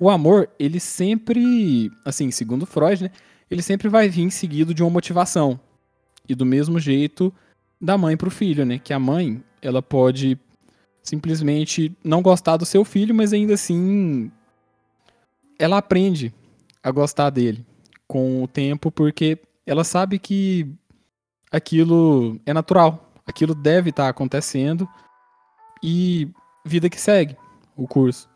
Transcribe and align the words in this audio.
o 0.00 0.08
amor, 0.08 0.48
ele 0.58 0.80
sempre, 0.80 1.92
assim, 2.06 2.30
segundo 2.30 2.64
Freud, 2.64 3.04
né, 3.04 3.10
ele 3.50 3.60
sempre 3.60 3.86
vai 3.86 4.08
vir 4.08 4.30
seguido 4.30 4.72
de 4.72 4.82
uma 4.82 4.88
motivação. 4.88 5.60
E 6.26 6.34
do 6.34 6.46
mesmo 6.46 6.80
jeito 6.80 7.32
da 7.78 7.98
mãe 7.98 8.16
pro 8.16 8.30
filho, 8.30 8.64
né, 8.64 8.78
que 8.78 8.94
a 8.94 8.98
mãe, 8.98 9.44
ela 9.60 9.82
pode 9.82 10.38
simplesmente 11.02 11.94
não 12.02 12.22
gostar 12.22 12.56
do 12.56 12.64
seu 12.64 12.82
filho, 12.82 13.14
mas 13.14 13.34
ainda 13.34 13.54
assim 13.54 14.32
ela 15.58 15.76
aprende 15.76 16.32
a 16.82 16.90
gostar 16.90 17.28
dele 17.28 17.64
com 18.08 18.42
o 18.42 18.48
tempo 18.48 18.90
porque 18.90 19.38
ela 19.66 19.84
sabe 19.84 20.18
que 20.18 20.66
aquilo 21.50 22.40
é 22.46 22.54
natural, 22.54 23.12
aquilo 23.26 23.54
deve 23.54 23.90
estar 23.90 24.08
acontecendo 24.08 24.88
e 25.82 26.30
vida 26.64 26.88
que 26.88 27.00
segue 27.00 27.36
o 27.76 27.86
curso. 27.86 28.28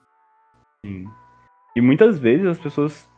Sim. 0.85 1.07
E 1.77 1.81
muitas 1.81 2.19
vezes 2.19 2.47
as 2.47 2.59
pessoas. 2.59 3.09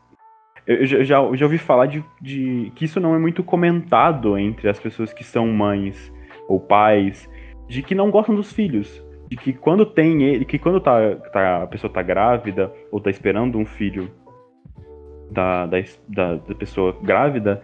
Eu 0.65 0.85
já, 0.85 1.17
eu 1.19 1.35
já 1.35 1.45
ouvi 1.45 1.57
falar 1.57 1.85
de, 1.85 2.03
de 2.21 2.71
que 2.75 2.83
isso 2.83 2.99
não 2.99 3.15
é 3.15 3.19
muito 3.19 3.41
comentado 3.41 4.37
entre 4.37 4.67
as 4.67 4.77
pessoas 4.77 5.13
que 5.13 5.23
são 5.23 5.47
mães 5.47 6.11
ou 6.49 6.59
pais, 6.59 7.29
de 7.69 7.81
que 7.81 7.95
não 7.95 8.11
gostam 8.11 8.35
dos 8.35 8.51
filhos. 8.51 9.01
De 9.29 9.37
que 9.37 9.53
quando 9.53 9.85
tem 9.85 10.23
ele, 10.23 10.43
que 10.43 10.59
quando 10.59 10.81
tá, 10.81 11.15
tá, 11.31 11.63
a 11.63 11.67
pessoa 11.67 11.91
tá 11.91 12.01
grávida 12.01 12.73
ou 12.91 12.99
tá 12.99 13.09
esperando 13.09 13.57
um 13.57 13.65
filho 13.65 14.11
da, 15.31 15.65
da, 15.65 15.77
da, 16.07 16.35
da 16.35 16.55
pessoa 16.55 16.97
grávida, 17.01 17.61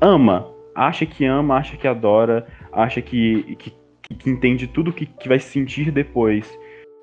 ama. 0.00 0.52
Acha 0.74 1.06
que 1.06 1.24
ama, 1.24 1.56
acha 1.56 1.74
que 1.76 1.88
adora, 1.88 2.46
acha 2.70 3.00
que, 3.00 3.56
que, 3.56 3.72
que 4.18 4.30
entende 4.30 4.66
tudo 4.66 4.92
que, 4.92 5.06
que 5.06 5.28
vai 5.28 5.38
sentir 5.38 5.90
depois. 5.90 6.46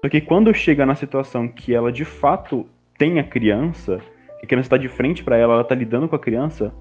Só 0.03 0.09
que 0.09 0.21
quando 0.21 0.53
chega 0.53 0.85
na 0.85 0.93
situação 0.93 1.47
que 1.47 1.73
ela 1.73 1.91
de 1.91 2.05
fato 2.05 2.67
tem 3.03 3.19
a 3.19 3.23
criança, 3.23 3.99
que 4.39 4.45
a 4.45 4.47
criança 4.47 4.67
está 4.67 4.77
de 4.77 4.87
frente 4.87 5.25
para 5.25 5.35
ela, 5.35 5.55
ela 5.55 5.61
está 5.61 5.75
lidando 5.75 6.07
com 6.07 6.15
a 6.15 6.19
criança, 6.19 6.73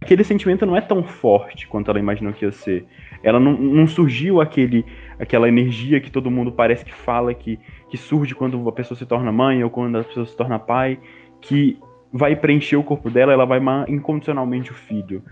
aquele 0.00 0.24
sentimento 0.24 0.66
não 0.66 0.76
é 0.76 0.80
tão 0.80 1.04
forte 1.04 1.68
quanto 1.68 1.88
ela 1.92 2.00
imaginou 2.00 2.32
que 2.32 2.44
ia 2.44 2.50
ser. 2.50 2.84
Ela 3.22 3.38
não, 3.38 3.52
não 3.52 3.86
surgiu 3.86 4.40
aquele, 4.40 4.84
aquela 5.20 5.46
energia 5.46 6.00
que 6.00 6.10
todo 6.10 6.28
mundo 6.28 6.50
parece 6.50 6.84
que 6.84 6.92
fala 6.92 7.32
que, 7.32 7.56
que 7.88 7.96
surge 7.96 8.34
quando 8.34 8.68
a 8.68 8.72
pessoa 8.72 8.98
se 8.98 9.06
torna 9.06 9.30
mãe 9.30 9.62
ou 9.62 9.70
quando 9.70 9.98
a 9.98 10.02
pessoa 10.02 10.26
se 10.26 10.36
torna 10.36 10.58
pai, 10.58 10.98
que 11.40 11.78
vai 12.12 12.34
preencher 12.34 12.74
o 12.74 12.82
corpo 12.82 13.08
dela, 13.08 13.32
ela 13.32 13.46
vai 13.46 13.58
amar 13.58 13.88
incondicionalmente 13.88 14.72
o 14.72 14.74
filho. 14.74 15.22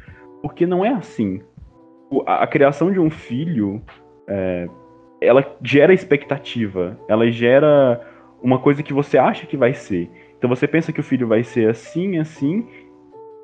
Porque 0.41 0.69
não 0.69 0.85
é 0.85 0.91
assim. 0.91 1.43
A, 2.29 2.45
a 2.45 2.47
criação 2.47 2.93
de 2.93 3.01
um 3.01 3.11
filho, 3.11 3.83
é, 4.29 4.69
ela 5.21 5.45
gera 5.65 5.93
expectativa, 5.93 6.97
ela 7.09 7.29
gera 7.29 8.01
uma 8.43 8.59
coisa 8.59 8.83
que 8.83 8.93
você 8.93 9.19
acha 9.19 9.47
que 9.47 9.57
vai 9.57 9.75
ser. 9.75 10.11
Então 10.39 10.49
você 10.49 10.67
pensa 10.67 10.93
que 10.93 11.01
o 11.01 11.05
filho 11.05 11.27
vai 11.27 11.43
ser 11.43 11.69
assim, 11.69 12.19
assim, 12.19 12.67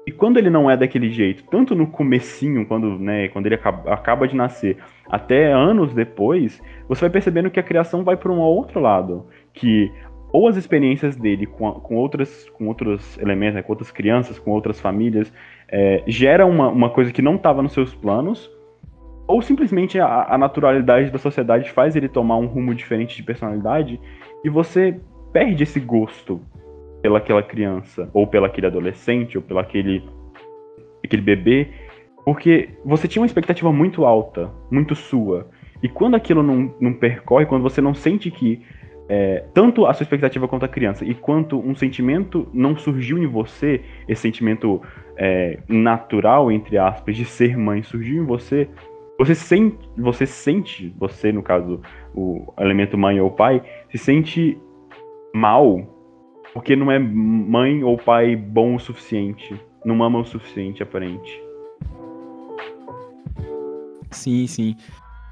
e 0.07 0.13
quando 0.13 0.39
ele 0.39 0.49
não 0.49 0.71
é 0.71 0.77
daquele 0.77 1.11
jeito, 1.11 1.43
tanto 1.51 1.75
no 1.75 1.89
comecinho, 1.89 2.65
quando, 2.65 2.97
né, 2.97 3.29
quando 3.29 3.47
ele 3.47 3.57
acaba, 3.57 3.93
acaba 3.93 4.29
de 4.29 4.37
nascer, 4.37 4.77
até 5.11 5.53
anos 5.53 5.93
depois, 5.93 6.63
você 6.89 7.03
vai 7.03 7.11
percebendo 7.11 7.51
que 7.51 7.59
a 7.59 7.63
criação 7.63 8.05
vai 8.05 8.17
para 8.17 8.31
um 8.31 8.39
outro 8.39 8.79
lado, 8.79 9.27
que 9.53 9.91
ou 10.33 10.47
as 10.47 10.57
experiências 10.57 11.17
dele 11.17 11.47
com, 11.47 11.73
com, 11.73 11.97
outras, 11.97 12.49
com 12.51 12.69
outros 12.69 13.19
elementos, 13.19 13.57
né, 13.57 13.63
com 13.63 13.73
outras 13.73 13.91
crianças, 13.91 14.39
com 14.39 14.53
outras 14.53 14.79
famílias, 14.81 15.33
é, 15.69 16.03
gera 16.07 16.47
uma, 16.47 16.69
uma 16.69 16.91
coisa 16.91 17.13
que 17.13 17.23
não 17.23 17.35
estava 17.35 17.61
nos 17.61 17.73
seus 17.73 17.93
planos, 17.93 18.49
ou 19.27 19.43
simplesmente 19.43 19.99
a, 19.99 20.27
a, 20.29 20.39
naturalidade 20.39 21.11
da 21.11 21.19
sociedade 21.19 21.71
faz 21.73 21.97
ele 21.97 22.09
tomar 22.09 22.37
um 22.37 22.47
rumo 22.47 22.75
diferente 22.75 23.17
de 23.17 23.23
personalidade 23.25 24.01
e 24.47 24.49
você 24.49 25.01
perde 25.33 25.65
esse 25.65 25.81
gosto 25.81 26.41
pelaquela 27.03 27.43
criança, 27.43 28.09
ou 28.15 28.29
pelo 28.29 28.47
aquele 28.47 28.69
adolescente, 28.69 29.37
ou 29.37 29.43
pelo 29.43 29.59
aquele, 29.59 30.05
aquele 31.05 31.21
bebê, 31.21 31.67
porque 32.25 32.69
você 32.85 33.09
tinha 33.09 33.21
uma 33.21 33.27
expectativa 33.27 33.73
muito 33.73 34.05
alta, 34.05 34.49
muito 34.71 34.95
sua. 34.95 35.51
E 35.83 35.89
quando 35.89 36.15
aquilo 36.15 36.45
não, 36.45 36.73
não 36.81 36.93
percorre, 36.93 37.45
quando 37.45 37.63
você 37.63 37.81
não 37.81 37.93
sente 37.93 38.31
que 38.31 38.63
é, 39.09 39.45
tanto 39.53 39.85
a 39.85 39.93
sua 39.93 40.05
expectativa 40.05 40.47
quanto 40.47 40.65
a 40.65 40.69
criança, 40.69 41.05
e 41.05 41.13
quanto 41.13 41.59
um 41.59 41.75
sentimento 41.75 42.49
não 42.55 42.77
surgiu 42.77 43.19
em 43.19 43.27
você, 43.27 43.81
esse 44.07 44.23
sentimento 44.23 44.81
é, 45.17 45.59
natural, 45.69 46.53
entre 46.53 46.79
aspas, 46.79 47.17
de 47.17 47.25
ser 47.25 47.57
mãe 47.57 47.83
surgiu 47.83 48.23
em 48.23 48.25
você, 48.25 48.69
você 49.19 49.35
sente, 49.35 49.77
você 49.97 50.27
sente, 50.27 50.95
você 50.99 51.33
no 51.33 51.43
caso, 51.43 51.81
o 52.17 52.53
elemento 52.59 52.97
mãe 52.97 53.21
ou 53.21 53.31
pai, 53.31 53.63
se 53.91 53.99
sente 53.99 54.59
mal 55.35 55.95
porque 56.53 56.75
não 56.75 56.91
é 56.91 56.99
mãe 56.99 57.85
ou 57.85 57.99
pai 57.99 58.35
bom 58.35 58.77
o 58.77 58.81
suficiente, 58.81 59.61
não 59.85 60.03
ama 60.03 60.21
o 60.21 60.25
suficiente, 60.25 60.83
aparente. 60.83 61.39
Sim, 64.11 64.47
sim. 64.47 64.75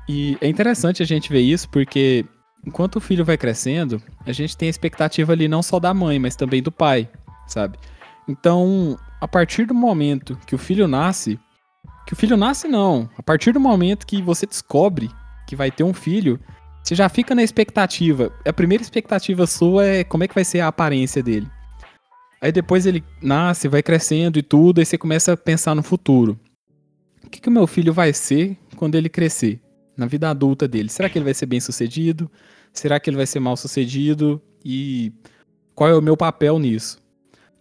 E 0.06 0.36
é 0.42 0.46
interessante 0.46 1.02
a 1.02 1.06
gente 1.06 1.32
ver 1.32 1.40
isso 1.40 1.66
porque 1.70 2.26
enquanto 2.66 2.96
o 2.96 3.00
filho 3.00 3.24
vai 3.24 3.38
crescendo, 3.38 4.02
a 4.26 4.32
gente 4.32 4.54
tem 4.54 4.66
a 4.66 4.70
expectativa 4.70 5.32
ali 5.32 5.48
não 5.48 5.62
só 5.62 5.80
da 5.80 5.94
mãe, 5.94 6.18
mas 6.18 6.36
também 6.36 6.62
do 6.62 6.70
pai, 6.70 7.08
sabe? 7.46 7.78
Então, 8.28 8.98
a 9.18 9.26
partir 9.26 9.64
do 9.64 9.74
momento 9.74 10.38
que 10.46 10.54
o 10.54 10.58
filho 10.58 10.86
nasce, 10.86 11.38
que 12.06 12.12
o 12.12 12.16
filho 12.16 12.36
nasce 12.36 12.68
não, 12.68 13.08
a 13.16 13.22
partir 13.22 13.52
do 13.52 13.60
momento 13.60 14.06
que 14.06 14.20
você 14.20 14.44
descobre 14.46 15.10
que 15.46 15.56
vai 15.56 15.70
ter 15.70 15.84
um 15.84 15.94
filho, 15.94 16.38
você 16.84 16.94
já 16.94 17.08
fica 17.08 17.34
na 17.34 17.42
expectativa. 17.42 18.30
A 18.44 18.52
primeira 18.52 18.82
expectativa 18.82 19.46
sua 19.46 19.86
é 19.86 20.04
como 20.04 20.22
é 20.22 20.28
que 20.28 20.34
vai 20.34 20.44
ser 20.44 20.60
a 20.60 20.68
aparência 20.68 21.22
dele. 21.22 21.48
Aí 22.42 22.52
depois 22.52 22.84
ele 22.84 23.02
nasce, 23.22 23.68
vai 23.68 23.82
crescendo 23.82 24.38
e 24.38 24.42
tudo, 24.42 24.80
aí 24.80 24.84
você 24.84 24.98
começa 24.98 25.32
a 25.32 25.36
pensar 25.36 25.74
no 25.74 25.82
futuro. 25.82 26.38
O 27.24 27.30
que, 27.30 27.40
que 27.40 27.48
o 27.48 27.52
meu 27.52 27.66
filho 27.66 27.90
vai 27.90 28.12
ser 28.12 28.58
quando 28.76 28.96
ele 28.96 29.08
crescer? 29.08 29.62
Na 29.96 30.04
vida 30.04 30.28
adulta 30.28 30.68
dele. 30.68 30.90
Será 30.90 31.08
que 31.08 31.16
ele 31.16 31.24
vai 31.24 31.32
ser 31.32 31.46
bem 31.46 31.58
sucedido? 31.58 32.30
Será 32.70 33.00
que 33.00 33.08
ele 33.08 33.16
vai 33.16 33.26
ser 33.26 33.40
mal 33.40 33.56
sucedido? 33.56 34.42
E 34.62 35.10
qual 35.74 35.88
é 35.88 35.96
o 35.96 36.02
meu 36.02 36.18
papel 36.18 36.58
nisso? 36.58 36.98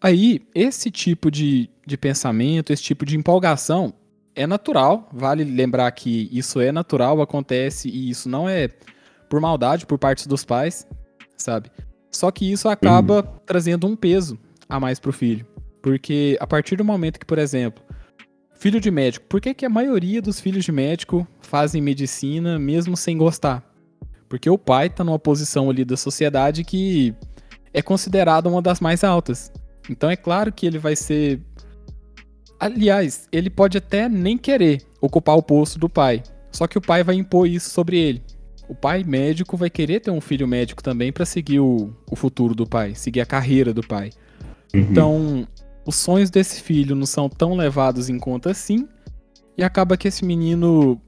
Aí, 0.01 0.41
esse 0.53 0.91
tipo 0.91 1.31
de, 1.31 1.69
de 1.87 1.95
pensamento, 1.95 2.73
esse 2.73 2.83
tipo 2.83 3.05
de 3.05 3.15
empolgação 3.15 3.93
é 4.35 4.45
natural. 4.45 5.07
Vale 5.13 5.45
lembrar 5.45 5.89
que 5.91 6.27
isso 6.29 6.59
é 6.59 6.73
natural, 6.73 7.21
acontece 7.21 7.87
e 7.87 8.09
isso 8.09 8.27
não 8.27 8.49
é 8.49 8.67
por 9.33 9.41
maldade 9.41 9.87
por 9.87 9.97
parte 9.97 10.29
dos 10.29 10.45
pais, 10.45 10.85
sabe? 11.35 11.71
Só 12.11 12.29
que 12.29 12.51
isso 12.51 12.69
acaba 12.69 13.15
uhum. 13.15 13.39
trazendo 13.47 13.87
um 13.87 13.95
peso 13.95 14.37
a 14.69 14.79
mais 14.79 14.99
pro 14.99 15.11
filho. 15.11 15.43
Porque 15.81 16.37
a 16.39 16.45
partir 16.45 16.75
do 16.75 16.85
momento 16.85 17.19
que, 17.19 17.25
por 17.25 17.39
exemplo, 17.39 17.83
filho 18.53 18.79
de 18.79 18.91
médico, 18.91 19.25
por 19.27 19.41
que, 19.41 19.55
que 19.55 19.65
a 19.65 19.69
maioria 19.69 20.21
dos 20.21 20.39
filhos 20.39 20.63
de 20.63 20.71
médico 20.71 21.27
fazem 21.41 21.81
medicina 21.81 22.59
mesmo 22.59 22.95
sem 22.95 23.17
gostar? 23.17 23.67
Porque 24.29 24.47
o 24.47 24.55
pai 24.55 24.87
tá 24.87 25.03
numa 25.03 25.17
posição 25.17 25.67
ali 25.67 25.83
da 25.83 25.97
sociedade 25.97 26.63
que 26.63 27.15
é 27.73 27.81
considerada 27.81 28.47
uma 28.47 28.61
das 28.61 28.79
mais 28.79 29.03
altas. 29.03 29.51
Então 29.89 30.11
é 30.11 30.15
claro 30.15 30.53
que 30.53 30.67
ele 30.67 30.77
vai 30.77 30.95
ser. 30.95 31.41
Aliás, 32.59 33.27
ele 33.31 33.49
pode 33.49 33.79
até 33.79 34.07
nem 34.07 34.37
querer 34.37 34.83
ocupar 35.01 35.35
o 35.35 35.41
posto 35.41 35.79
do 35.79 35.89
pai. 35.89 36.21
Só 36.51 36.67
que 36.67 36.77
o 36.77 36.81
pai 36.81 37.03
vai 37.03 37.15
impor 37.15 37.47
isso 37.47 37.71
sobre 37.71 37.97
ele. 37.97 38.21
O 38.73 38.75
pai 38.75 39.03
médico 39.03 39.55
vai 39.55 39.69
querer 39.69 39.99
ter 39.99 40.09
um 40.09 40.19
filho 40.19 40.47
médico 40.47 40.81
também 40.81 41.13
para 41.13 41.27
seguir 41.27 41.59
o, 41.59 41.93
o 42.09 42.15
futuro 42.15 42.55
do 42.55 42.65
pai, 42.65 42.95
seguir 42.95 43.21
a 43.21 43.25
carreira 43.25 43.71
do 43.71 43.85
pai. 43.85 44.09
Uhum. 44.73 44.79
Então, 44.79 45.47
os 45.85 45.95
sonhos 45.95 46.31
desse 46.31 46.59
filho 46.59 46.95
não 46.95 47.05
são 47.05 47.29
tão 47.29 47.55
levados 47.55 48.09
em 48.09 48.17
conta 48.17 48.49
assim, 48.49 48.87
e 49.55 49.63
acaba 49.63 49.95
que 49.95 50.07
esse 50.07 50.25
menino 50.25 50.99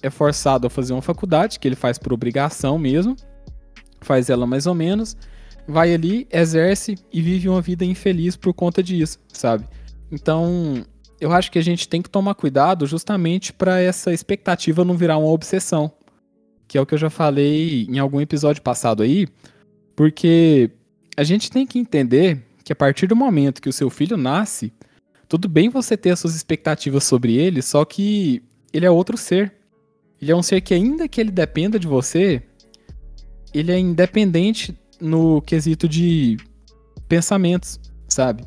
é 0.00 0.10
forçado 0.10 0.68
a 0.68 0.70
fazer 0.70 0.92
uma 0.92 1.02
faculdade, 1.02 1.58
que 1.58 1.66
ele 1.66 1.74
faz 1.74 1.98
por 1.98 2.12
obrigação 2.12 2.78
mesmo, 2.78 3.16
faz 4.00 4.30
ela 4.30 4.46
mais 4.46 4.68
ou 4.68 4.74
menos, 4.74 5.16
vai 5.66 5.92
ali, 5.92 6.28
exerce 6.30 6.94
e 7.12 7.20
vive 7.20 7.48
uma 7.48 7.60
vida 7.60 7.84
infeliz 7.84 8.36
por 8.36 8.54
conta 8.54 8.80
disso, 8.80 9.18
sabe? 9.32 9.66
Então, 10.08 10.84
eu 11.20 11.32
acho 11.32 11.50
que 11.50 11.58
a 11.58 11.62
gente 11.62 11.88
tem 11.88 12.00
que 12.00 12.08
tomar 12.08 12.36
cuidado 12.36 12.86
justamente 12.86 13.52
para 13.52 13.80
essa 13.80 14.12
expectativa 14.12 14.84
não 14.84 14.96
virar 14.96 15.18
uma 15.18 15.30
obsessão, 15.30 15.90
que 16.72 16.78
é 16.78 16.80
o 16.80 16.86
que 16.86 16.94
eu 16.94 16.98
já 16.98 17.10
falei 17.10 17.86
em 17.86 17.98
algum 17.98 18.18
episódio 18.18 18.62
passado 18.62 19.02
aí, 19.02 19.28
porque 19.94 20.70
a 21.14 21.22
gente 21.22 21.50
tem 21.50 21.66
que 21.66 21.78
entender 21.78 22.42
que 22.64 22.72
a 22.72 22.74
partir 22.76 23.06
do 23.06 23.14
momento 23.14 23.60
que 23.60 23.68
o 23.68 23.72
seu 23.74 23.90
filho 23.90 24.16
nasce, 24.16 24.72
tudo 25.28 25.50
bem 25.50 25.68
você 25.68 25.98
ter 25.98 26.12
as 26.12 26.20
suas 26.20 26.34
expectativas 26.34 27.04
sobre 27.04 27.34
ele, 27.34 27.60
só 27.60 27.84
que 27.84 28.42
ele 28.72 28.86
é 28.86 28.90
outro 28.90 29.18
ser. 29.18 29.52
Ele 30.18 30.32
é 30.32 30.34
um 30.34 30.42
ser 30.42 30.62
que, 30.62 30.72
ainda 30.72 31.06
que 31.06 31.20
ele 31.20 31.30
dependa 31.30 31.78
de 31.78 31.86
você, 31.86 32.42
ele 33.52 33.70
é 33.70 33.78
independente 33.78 34.74
no 34.98 35.42
quesito 35.42 35.86
de 35.86 36.38
pensamentos, 37.06 37.78
sabe? 38.08 38.46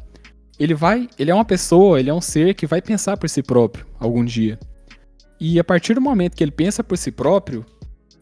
Ele 0.57 0.73
vai, 0.73 1.07
ele 1.19 1.29
é 1.29 1.35
uma 1.35 1.45
pessoa, 1.45 1.99
ele 1.99 2.09
é 2.09 2.13
um 2.13 2.21
ser 2.21 2.55
que 2.55 2.65
vai 2.65 2.81
pensar 2.81 3.17
por 3.17 3.29
si 3.29 3.43
próprio 3.43 3.85
algum 3.99 4.25
dia. 4.25 4.57
E 5.39 5.59
a 5.59 5.63
partir 5.63 5.93
do 5.93 6.01
momento 6.01 6.35
que 6.35 6.43
ele 6.43 6.51
pensa 6.51 6.83
por 6.83 6.97
si 6.97 7.11
próprio, 7.11 7.63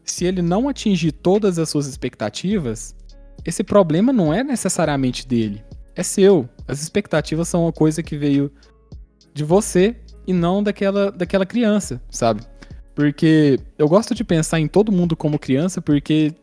se 0.06 0.26
ele 0.26 0.42
não 0.42 0.68
atingir 0.68 1.12
todas 1.12 1.58
as 1.58 1.70
suas 1.70 1.88
expectativas, 1.88 2.96
esse 3.46 3.64
problema 3.64 4.14
não 4.14 4.34
é 4.34 4.44
necessariamente 4.44 5.28
dele, 5.28 5.64
é 5.96 6.04
seu. 6.04 6.48
As 6.68 6.82
expectativas 6.82 7.48
são 7.48 7.64
uma 7.64 7.74
coisa 7.74 8.02
que 8.02 8.18
veio 8.18 8.52
de 9.34 9.44
você 9.44 9.96
e 10.26 10.34
não 10.34 10.64
daquela, 10.64 11.12
daquela 11.12 11.46
criança, 11.46 12.02
sabe? 12.10 12.42
Porque 12.96 13.60
eu 13.78 13.88
gosto 13.88 14.14
de 14.14 14.24
pensar 14.24 14.60
em 14.60 14.68
todo 14.68 14.92
mundo 14.92 15.16
como 15.16 15.40
criança, 15.40 15.82
porque 15.82 16.34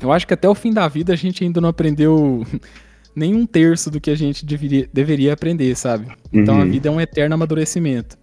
eu 0.00 0.12
acho 0.12 0.26
que 0.26 0.34
até 0.34 0.48
o 0.48 0.54
fim 0.54 0.72
da 0.72 0.88
vida 0.88 1.12
a 1.12 1.16
gente 1.16 1.44
ainda 1.44 1.60
não 1.60 1.68
aprendeu 1.68 2.44
nem 3.14 3.34
um 3.34 3.46
terço 3.46 3.90
do 3.90 4.00
que 4.00 4.10
a 4.10 4.14
gente 4.14 4.44
deveria, 4.44 4.88
deveria 4.92 5.32
aprender, 5.32 5.74
sabe? 5.76 6.08
Então 6.32 6.56
uhum. 6.56 6.62
a 6.62 6.64
vida 6.64 6.88
é 6.88 6.92
um 6.92 7.00
eterno 7.00 7.34
amadurecimento. 7.34 8.18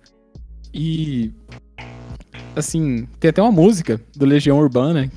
E. 0.74 1.32
Assim, 2.58 3.08
tem 3.20 3.30
até 3.30 3.42
uma 3.42 3.52
música 3.52 4.02
do 4.16 4.26
Legião 4.26 4.58
Urbana 4.58 5.12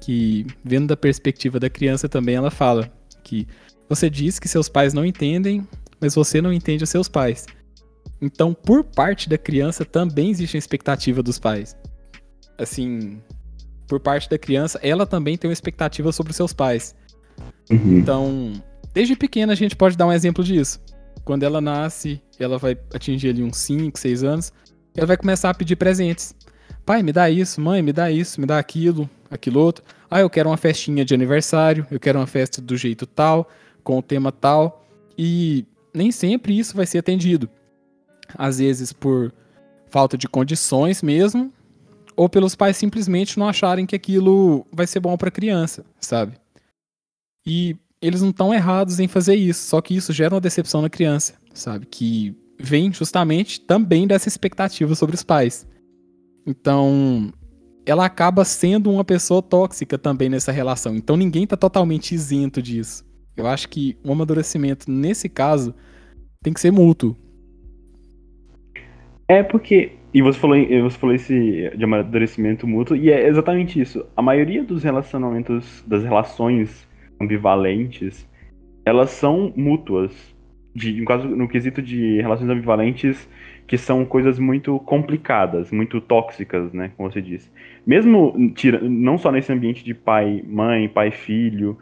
que, 0.00 0.46
vendo 0.64 0.86
da 0.86 0.96
perspectiva 0.96 1.60
da 1.60 1.68
criança 1.68 2.08
também, 2.08 2.34
ela 2.34 2.50
fala 2.50 2.90
que 3.22 3.46
você 3.88 4.08
diz 4.08 4.38
que 4.38 4.48
seus 4.48 4.70
pais 4.70 4.94
não 4.94 5.04
entendem, 5.04 5.68
mas 6.00 6.14
você 6.14 6.40
não 6.40 6.50
entende 6.50 6.84
os 6.84 6.88
seus 6.88 7.06
pais. 7.06 7.44
Então, 8.22 8.54
por 8.54 8.82
parte 8.82 9.28
da 9.28 9.36
criança, 9.36 9.84
também 9.84 10.30
existe 10.30 10.56
a 10.56 10.58
expectativa 10.58 11.22
dos 11.22 11.38
pais. 11.38 11.76
Assim, 12.56 13.20
por 13.86 14.00
parte 14.00 14.28
da 14.30 14.38
criança, 14.38 14.80
ela 14.82 15.06
também 15.06 15.36
tem 15.36 15.48
uma 15.48 15.52
expectativa 15.52 16.10
sobre 16.10 16.30
os 16.30 16.36
seus 16.36 16.54
pais. 16.54 16.94
Uhum. 17.70 17.98
Então, 17.98 18.52
desde 18.94 19.14
pequena 19.14 19.52
a 19.52 19.56
gente 19.56 19.76
pode 19.76 19.94
dar 19.94 20.06
um 20.06 20.12
exemplo 20.12 20.42
disso. 20.42 20.80
Quando 21.22 21.42
ela 21.42 21.60
nasce, 21.60 22.20
ela 22.38 22.56
vai 22.56 22.78
atingir 22.94 23.28
ali 23.28 23.42
uns 23.42 23.58
5, 23.58 23.98
6 23.98 24.24
anos, 24.24 24.52
ela 24.96 25.06
vai 25.06 25.16
começar 25.16 25.50
a 25.50 25.54
pedir 25.54 25.76
presentes. 25.76 26.34
Pai, 26.88 27.02
me 27.02 27.12
dá 27.12 27.28
isso, 27.28 27.60
mãe, 27.60 27.82
me 27.82 27.92
dá 27.92 28.10
isso, 28.10 28.40
me 28.40 28.46
dá 28.46 28.58
aquilo, 28.58 29.10
aquilo 29.30 29.60
outro. 29.60 29.84
Ah, 30.10 30.20
eu 30.20 30.30
quero 30.30 30.48
uma 30.48 30.56
festinha 30.56 31.04
de 31.04 31.12
aniversário, 31.12 31.86
eu 31.90 32.00
quero 32.00 32.18
uma 32.18 32.26
festa 32.26 32.62
do 32.62 32.78
jeito 32.78 33.06
tal, 33.06 33.46
com 33.84 33.98
o 33.98 34.02
tema 34.02 34.32
tal. 34.32 34.88
E 35.18 35.66
nem 35.92 36.10
sempre 36.10 36.58
isso 36.58 36.74
vai 36.74 36.86
ser 36.86 36.96
atendido. 36.96 37.46
Às 38.34 38.56
vezes 38.56 38.90
por 38.90 39.34
falta 39.90 40.16
de 40.16 40.26
condições 40.26 41.02
mesmo, 41.02 41.52
ou 42.16 42.26
pelos 42.26 42.54
pais 42.54 42.78
simplesmente 42.78 43.38
não 43.38 43.46
acharem 43.46 43.84
que 43.84 43.94
aquilo 43.94 44.66
vai 44.72 44.86
ser 44.86 45.00
bom 45.00 45.14
para 45.18 45.28
a 45.28 45.32
criança, 45.32 45.84
sabe? 46.00 46.38
E 47.46 47.76
eles 48.00 48.22
não 48.22 48.30
estão 48.30 48.54
errados 48.54 48.98
em 48.98 49.06
fazer 49.06 49.34
isso, 49.34 49.68
só 49.68 49.82
que 49.82 49.94
isso 49.94 50.10
gera 50.10 50.34
uma 50.34 50.40
decepção 50.40 50.80
na 50.80 50.88
criança, 50.88 51.34
sabe? 51.52 51.84
Que 51.84 52.34
vem 52.58 52.90
justamente 52.90 53.60
também 53.60 54.06
dessa 54.06 54.26
expectativa 54.26 54.94
sobre 54.94 55.16
os 55.16 55.22
pais. 55.22 55.66
Então, 56.46 57.32
ela 57.86 58.04
acaba 58.04 58.44
sendo 58.44 58.90
uma 58.90 59.04
pessoa 59.04 59.42
tóxica 59.42 59.98
também 59.98 60.28
nessa 60.28 60.52
relação. 60.52 60.94
Então, 60.96 61.16
ninguém 61.16 61.44
está 61.44 61.56
totalmente 61.56 62.14
isento 62.14 62.62
disso. 62.62 63.04
Eu 63.36 63.46
acho 63.46 63.68
que 63.68 63.96
o 64.04 64.12
amadurecimento 64.12 64.90
nesse 64.90 65.28
caso 65.28 65.74
tem 66.42 66.52
que 66.52 66.60
ser 66.60 66.70
mútuo. 66.70 67.16
É 69.28 69.42
porque 69.42 69.98
e 70.12 70.22
você 70.22 70.38
falou, 70.38 70.56
você 70.82 70.98
falou 70.98 71.14
esse 71.14 71.70
de 71.76 71.84
amadurecimento 71.84 72.66
mútuo, 72.66 72.96
e 72.96 73.10
é 73.10 73.28
exatamente 73.28 73.80
isso. 73.80 74.06
A 74.16 74.22
maioria 74.22 74.64
dos 74.64 74.82
relacionamentos, 74.82 75.84
das 75.86 76.02
relações 76.02 76.88
ambivalentes, 77.20 78.26
elas 78.84 79.10
são 79.10 79.52
mútuas. 79.54 80.12
De, 80.74 80.92
no, 81.00 81.06
caso, 81.06 81.28
no 81.28 81.48
quesito 81.48 81.82
de 81.82 82.20
relações 82.20 82.48
ambivalentes, 82.48 83.28
que 83.68 83.76
são 83.76 84.02
coisas 84.04 84.38
muito 84.38 84.80
complicadas, 84.80 85.70
muito 85.70 86.00
tóxicas, 86.00 86.72
né, 86.72 86.90
como 86.96 87.12
você 87.12 87.20
disse. 87.20 87.50
Mesmo 87.86 88.34
tira, 88.54 88.80
não 88.80 89.18
só 89.18 89.30
nesse 89.30 89.52
ambiente 89.52 89.84
de 89.84 89.92
pai, 89.92 90.42
mãe, 90.48 90.88
pai, 90.88 91.10
filho, 91.10 91.76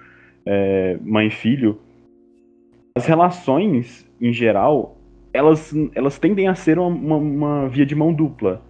é, 0.44 0.98
mãe, 1.00 1.30
filho, 1.30 1.78
as 2.96 3.06
relações 3.06 4.04
em 4.20 4.32
geral, 4.32 4.96
elas, 5.32 5.72
elas 5.94 6.18
tendem 6.18 6.48
a 6.48 6.56
ser 6.56 6.76
uma, 6.78 6.88
uma, 6.88 7.16
uma 7.16 7.68
via 7.68 7.86
de 7.86 7.94
mão 7.94 8.12
dupla. 8.12 8.62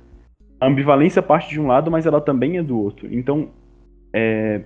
A 0.61 0.67
ambivalência 0.67 1.23
parte 1.23 1.49
de 1.49 1.61
um 1.61 1.67
lado, 1.67 1.91
mas 1.91 2.05
ela 2.05 2.21
também 2.21 2.59
é 2.59 2.63
do 2.63 2.79
outro. 2.79 3.09
Então, 3.11 3.49
é, 4.13 4.63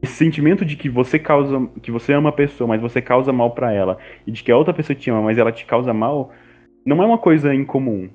esse 0.00 0.14
sentimento 0.14 0.64
de 0.64 0.76
que 0.76 0.88
você 0.88 1.18
causa, 1.18 1.68
que 1.82 1.90
você 1.90 2.14
ama 2.14 2.30
a 2.30 2.32
pessoa, 2.32 2.66
mas 2.66 2.80
você 2.80 3.02
causa 3.02 3.32
mal 3.32 3.50
para 3.50 3.70
ela, 3.70 3.98
e 4.26 4.32
de 4.32 4.42
que 4.42 4.50
a 4.50 4.56
outra 4.56 4.72
pessoa 4.72 4.96
te 4.96 5.10
ama, 5.10 5.22
mas 5.22 5.36
ela 5.36 5.52
te 5.52 5.66
causa 5.66 5.92
mal, 5.92 6.32
não 6.84 7.02
é 7.02 7.06
uma 7.06 7.18
coisa 7.18 7.54
incomum. 7.54 8.08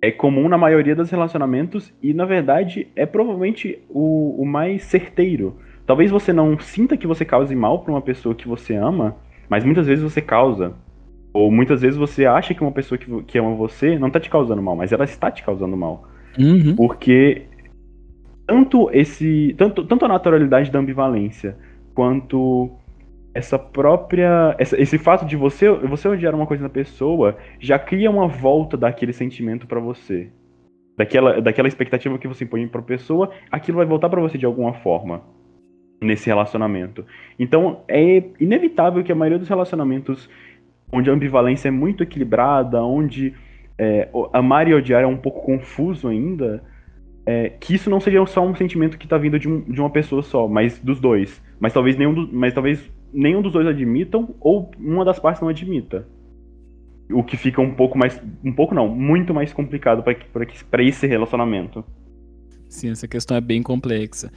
É 0.00 0.10
comum 0.12 0.48
na 0.48 0.56
maioria 0.56 0.94
dos 0.94 1.10
relacionamentos 1.10 1.92
e, 2.02 2.14
na 2.14 2.24
verdade, 2.24 2.88
é 2.94 3.04
provavelmente 3.04 3.78
o, 3.88 4.40
o 4.40 4.46
mais 4.46 4.84
certeiro. 4.84 5.56
Talvez 5.86 6.10
você 6.10 6.32
não 6.32 6.58
sinta 6.58 6.96
que 6.96 7.06
você 7.06 7.24
cause 7.24 7.54
mal 7.54 7.80
para 7.80 7.92
uma 7.92 8.02
pessoa 8.02 8.34
que 8.34 8.46
você 8.46 8.74
ama, 8.74 9.16
mas 9.48 9.64
muitas 9.64 9.86
vezes 9.86 10.04
você 10.04 10.20
causa. 10.20 10.74
Ou 11.32 11.50
muitas 11.50 11.80
vezes 11.80 11.96
você 11.96 12.26
acha 12.26 12.54
que 12.54 12.62
uma 12.62 12.72
pessoa 12.72 12.98
que, 12.98 13.22
que 13.22 13.38
ama 13.38 13.54
você 13.54 13.98
não 13.98 14.10
tá 14.10 14.20
te 14.20 14.30
causando 14.30 14.62
mal, 14.62 14.76
mas 14.76 14.92
ela 14.92 15.04
está 15.04 15.30
te 15.30 15.42
causando 15.42 15.76
mal. 15.76 16.08
Uhum. 16.38 16.76
Porque 16.76 17.46
tanto 18.46 18.90
esse 18.92 19.54
tanto, 19.58 19.84
tanto 19.84 20.04
a 20.04 20.08
naturalidade 20.08 20.70
da 20.70 20.78
ambivalência 20.78 21.56
quanto 21.94 22.70
essa 23.34 23.58
própria 23.58 24.54
essa, 24.58 24.80
esse 24.80 24.98
fato 24.98 25.24
de 25.24 25.36
você 25.36 25.70
você 25.70 26.08
odiar 26.08 26.34
uma 26.34 26.46
coisa 26.46 26.62
na 26.62 26.68
pessoa 26.68 27.36
já 27.60 27.78
cria 27.78 28.10
uma 28.10 28.26
volta 28.26 28.76
daquele 28.76 29.12
sentimento 29.12 29.66
para 29.66 29.80
você 29.80 30.30
daquela 30.96 31.40
daquela 31.40 31.68
expectativa 31.68 32.18
que 32.18 32.28
você 32.28 32.44
impõe 32.44 32.66
para 32.66 32.82
pessoa 32.82 33.30
aquilo 33.50 33.78
vai 33.78 33.86
voltar 33.86 34.08
para 34.08 34.20
você 34.20 34.38
de 34.38 34.46
alguma 34.46 34.72
forma 34.74 35.22
nesse 36.00 36.26
relacionamento 36.26 37.04
então 37.38 37.82
é 37.86 38.22
inevitável 38.40 39.02
que 39.04 39.12
a 39.12 39.16
maioria 39.16 39.38
dos 39.38 39.48
relacionamentos 39.48 40.28
onde 40.90 41.10
a 41.10 41.12
ambivalência 41.12 41.68
é 41.68 41.72
muito 41.72 42.02
equilibrada 42.02 42.82
onde 42.82 43.34
é, 43.78 44.08
amar 44.32 44.66
e 44.68 44.74
odiar 44.74 45.02
é 45.02 45.06
um 45.06 45.16
pouco 45.16 45.42
confuso 45.42 46.08
ainda 46.08 46.62
é, 47.28 47.50
que 47.60 47.74
isso 47.74 47.90
não 47.90 48.00
seja 48.00 48.24
só 48.24 48.42
um 48.42 48.54
sentimento 48.54 48.96
que 48.96 49.06
tá 49.06 49.18
vindo 49.18 49.38
de, 49.38 49.46
um, 49.46 49.60
de 49.60 49.78
uma 49.78 49.90
pessoa 49.90 50.22
só, 50.22 50.48
mas 50.48 50.78
dos 50.78 50.98
dois. 50.98 51.42
Mas 51.60 51.74
talvez 51.74 51.94
nenhum, 51.94 52.14
do, 52.14 52.26
mas 52.32 52.54
talvez 52.54 52.90
nenhum 53.12 53.42
dos 53.42 53.52
dois 53.52 53.66
admitam, 53.66 54.34
ou 54.40 54.70
uma 54.78 55.04
das 55.04 55.18
partes 55.18 55.40
não 55.40 55.48
admita. 55.48 56.06
O 57.10 57.22
que 57.22 57.36
fica 57.36 57.60
um 57.60 57.74
pouco 57.74 57.96
mais. 57.96 58.20
Um 58.44 58.52
pouco 58.52 58.74
não, 58.74 58.88
muito 58.88 59.32
mais 59.32 59.52
complicado 59.52 60.02
para 60.02 60.82
esse 60.82 61.06
relacionamento. 61.06 61.84
Sim, 62.68 62.90
essa 62.90 63.08
questão 63.08 63.36
é 63.36 63.40
bem 63.40 63.62
complexa. 63.62 64.30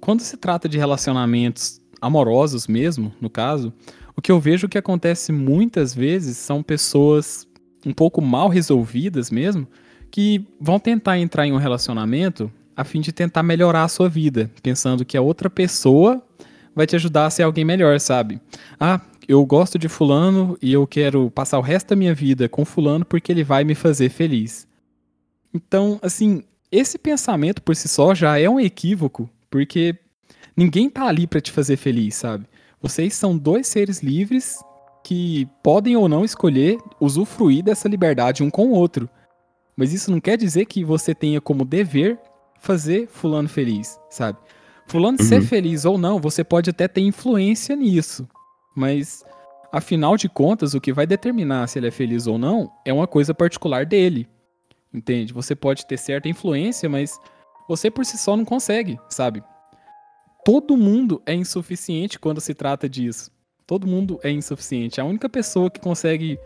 Quando 0.00 0.20
se 0.20 0.36
trata 0.38 0.66
de 0.68 0.78
relacionamentos 0.78 1.78
amorosos 2.00 2.66
mesmo, 2.66 3.12
no 3.20 3.28
caso, 3.28 3.72
o 4.16 4.22
que 4.22 4.32
eu 4.32 4.40
vejo 4.40 4.68
que 4.68 4.78
acontece 4.78 5.30
muitas 5.30 5.94
vezes 5.94 6.38
são 6.38 6.62
pessoas 6.62 7.46
um 7.84 7.92
pouco 7.92 8.22
mal 8.22 8.48
resolvidas 8.48 9.30
mesmo, 9.30 9.66
que 10.10 10.46
vão 10.58 10.78
tentar 10.78 11.18
entrar 11.18 11.46
em 11.46 11.52
um 11.52 11.58
relacionamento 11.58 12.50
a 12.74 12.82
fim 12.82 13.00
de 13.00 13.12
tentar 13.12 13.42
melhorar 13.42 13.84
a 13.84 13.88
sua 13.88 14.08
vida, 14.08 14.50
pensando 14.62 15.04
que 15.04 15.16
a 15.16 15.22
outra 15.22 15.50
pessoa 15.50 16.22
vai 16.74 16.86
te 16.86 16.96
ajudar 16.96 17.26
a 17.26 17.30
ser 17.30 17.42
alguém 17.42 17.64
melhor, 17.64 17.98
sabe? 18.00 18.40
Ah, 18.78 19.00
eu 19.28 19.44
gosto 19.44 19.78
de 19.78 19.88
fulano 19.88 20.58
e 20.60 20.72
eu 20.72 20.86
quero 20.86 21.30
passar 21.30 21.58
o 21.58 21.62
resto 21.62 21.88
da 21.88 21.96
minha 21.96 22.14
vida 22.14 22.48
com 22.48 22.64
fulano 22.64 23.04
porque 23.04 23.30
ele 23.30 23.44
vai 23.44 23.64
me 23.64 23.74
fazer 23.74 24.08
feliz. 24.08 24.66
Então, 25.52 25.98
assim, 26.02 26.42
esse 26.70 26.98
pensamento 26.98 27.62
por 27.62 27.74
si 27.74 27.88
só 27.88 28.14
já 28.14 28.38
é 28.38 28.48
um 28.48 28.60
equívoco, 28.60 29.28
porque 29.50 29.96
ninguém 30.56 30.88
tá 30.88 31.06
ali 31.06 31.26
para 31.26 31.40
te 31.40 31.50
fazer 31.50 31.76
feliz, 31.76 32.14
sabe? 32.14 32.46
Vocês 32.80 33.14
são 33.14 33.36
dois 33.36 33.66
seres 33.66 34.02
livres 34.02 34.58
que 35.04 35.48
podem 35.62 35.96
ou 35.96 36.08
não 36.08 36.24
escolher 36.24 36.78
usufruir 37.00 37.62
dessa 37.64 37.88
liberdade 37.88 38.42
um 38.42 38.50
com 38.50 38.68
o 38.68 38.72
outro. 38.72 39.08
Mas 39.76 39.92
isso 39.92 40.10
não 40.10 40.20
quer 40.20 40.36
dizer 40.36 40.66
que 40.66 40.84
você 40.84 41.14
tenha 41.14 41.40
como 41.40 41.64
dever 41.64 42.18
fazer 42.60 43.08
fulano 43.08 43.48
feliz, 43.48 43.98
sabe? 44.10 44.38
Fulano 44.90 45.18
uhum. 45.20 45.24
ser 45.24 45.40
feliz 45.42 45.84
ou 45.84 45.96
não, 45.96 46.18
você 46.18 46.42
pode 46.42 46.70
até 46.70 46.88
ter 46.88 47.00
influência 47.00 47.76
nisso. 47.76 48.28
Mas, 48.74 49.24
afinal 49.72 50.16
de 50.16 50.28
contas, 50.28 50.74
o 50.74 50.80
que 50.80 50.92
vai 50.92 51.06
determinar 51.06 51.68
se 51.68 51.78
ele 51.78 51.86
é 51.86 51.92
feliz 51.92 52.26
ou 52.26 52.36
não 52.36 52.68
é 52.84 52.92
uma 52.92 53.06
coisa 53.06 53.32
particular 53.32 53.86
dele. 53.86 54.28
Entende? 54.92 55.32
Você 55.32 55.54
pode 55.54 55.86
ter 55.86 55.96
certa 55.96 56.28
influência, 56.28 56.88
mas 56.88 57.16
você 57.68 57.88
por 57.88 58.04
si 58.04 58.18
só 58.18 58.36
não 58.36 58.44
consegue, 58.44 58.98
sabe? 59.08 59.44
Todo 60.44 60.76
mundo 60.76 61.22
é 61.24 61.34
insuficiente 61.34 62.18
quando 62.18 62.40
se 62.40 62.52
trata 62.52 62.88
disso. 62.88 63.30
Todo 63.68 63.86
mundo 63.86 64.18
é 64.24 64.30
insuficiente. 64.30 65.00
A 65.00 65.04
única 65.04 65.28
pessoa 65.28 65.70
que 65.70 65.78
consegue 65.78 66.36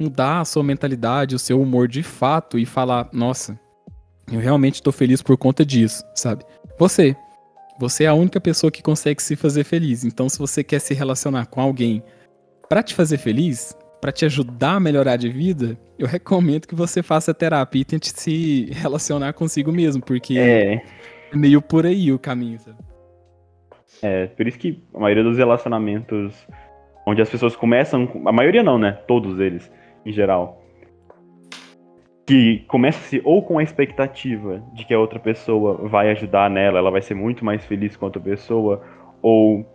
mudar 0.00 0.40
a 0.40 0.44
sua 0.46 0.62
mentalidade, 0.62 1.34
o 1.34 1.38
seu 1.38 1.60
humor 1.60 1.86
de 1.86 2.02
fato 2.02 2.58
e 2.58 2.64
falar: 2.64 3.10
nossa, 3.12 3.60
eu 4.32 4.40
realmente 4.40 4.76
estou 4.76 4.92
feliz 4.92 5.20
por 5.20 5.36
conta 5.36 5.66
disso, 5.66 6.02
sabe? 6.14 6.46
Você. 6.78 7.14
Você 7.78 8.04
é 8.04 8.06
a 8.06 8.14
única 8.14 8.40
pessoa 8.40 8.70
que 8.70 8.82
consegue 8.82 9.22
se 9.22 9.36
fazer 9.36 9.64
feliz. 9.64 10.04
Então, 10.04 10.28
se 10.28 10.38
você 10.38 10.62
quer 10.62 10.78
se 10.78 10.94
relacionar 10.94 11.46
com 11.46 11.60
alguém 11.60 12.02
para 12.68 12.82
te 12.82 12.94
fazer 12.94 13.18
feliz, 13.18 13.76
para 14.00 14.12
te 14.12 14.24
ajudar 14.24 14.74
a 14.74 14.80
melhorar 14.80 15.16
de 15.16 15.28
vida, 15.28 15.78
eu 15.98 16.06
recomendo 16.06 16.66
que 16.66 16.74
você 16.74 17.02
faça 17.02 17.34
terapia 17.34 17.82
e 17.82 17.84
tente 17.84 18.08
se 18.08 18.66
relacionar 18.72 19.32
consigo 19.32 19.72
mesmo, 19.72 20.02
porque 20.02 20.38
é, 20.38 20.74
é 21.32 21.36
meio 21.36 21.60
por 21.60 21.86
aí 21.86 22.12
o 22.12 22.18
caminho, 22.18 22.58
sabe? 22.58 22.78
É, 24.02 24.26
por 24.26 24.46
isso 24.46 24.58
que 24.58 24.82
a 24.92 24.98
maioria 24.98 25.22
dos 25.22 25.38
relacionamentos 25.38 26.34
onde 27.06 27.22
as 27.22 27.28
pessoas 27.28 27.54
começam. 27.56 28.08
A 28.26 28.32
maioria 28.32 28.62
não, 28.62 28.78
né? 28.78 28.92
Todos 29.06 29.38
eles, 29.40 29.70
em 30.04 30.12
geral. 30.12 30.63
Que 32.26 32.64
começa-se 32.68 33.20
ou 33.24 33.42
com 33.42 33.58
a 33.58 33.62
expectativa 33.62 34.62
de 34.72 34.84
que 34.84 34.94
a 34.94 34.98
outra 34.98 35.18
pessoa 35.18 35.88
vai 35.88 36.10
ajudar 36.10 36.48
nela, 36.48 36.78
ela 36.78 36.90
vai 36.90 37.02
ser 37.02 37.14
muito 37.14 37.44
mais 37.44 37.64
feliz 37.64 37.96
com 37.96 38.06
a 38.06 38.08
outra 38.08 38.22
pessoa, 38.22 38.82
ou 39.20 39.66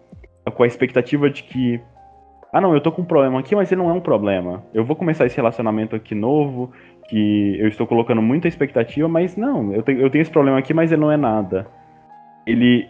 com 0.54 0.64
a 0.64 0.68
expectativa 0.68 1.30
de 1.30 1.44
que. 1.44 1.80
Ah, 2.52 2.60
não, 2.60 2.74
eu 2.74 2.82
tô 2.82 2.92
com 2.92 3.04
um 3.04 3.06
problema 3.06 3.40
aqui, 3.40 3.56
mas 3.56 3.72
ele 3.72 3.82
não 3.82 3.90
é 3.92 3.94
um 3.94 4.02
problema. 4.02 4.64
Eu 4.74 4.84
vou 4.84 4.96
começar 4.96 5.28
esse 5.28 5.36
relacionamento 5.36 5.96
aqui 5.96 6.16
novo, 6.16 6.72
que 7.08 7.58
eu 7.60 7.68
estou 7.68 7.86
colocando 7.86 8.22
muita 8.22 8.48
expectativa, 8.48 9.08
mas 9.08 9.36
não, 9.36 9.74
eu 9.74 9.84
tenho, 9.84 10.00
eu 10.00 10.10
tenho 10.10 10.22
esse 10.22 10.32
problema 10.32 10.58
aqui, 10.58 10.74
mas 10.74 10.92
ele 10.92 11.02
não 11.02 11.12
é 11.12 11.18
nada. 11.18 11.68
Ele 12.48 12.88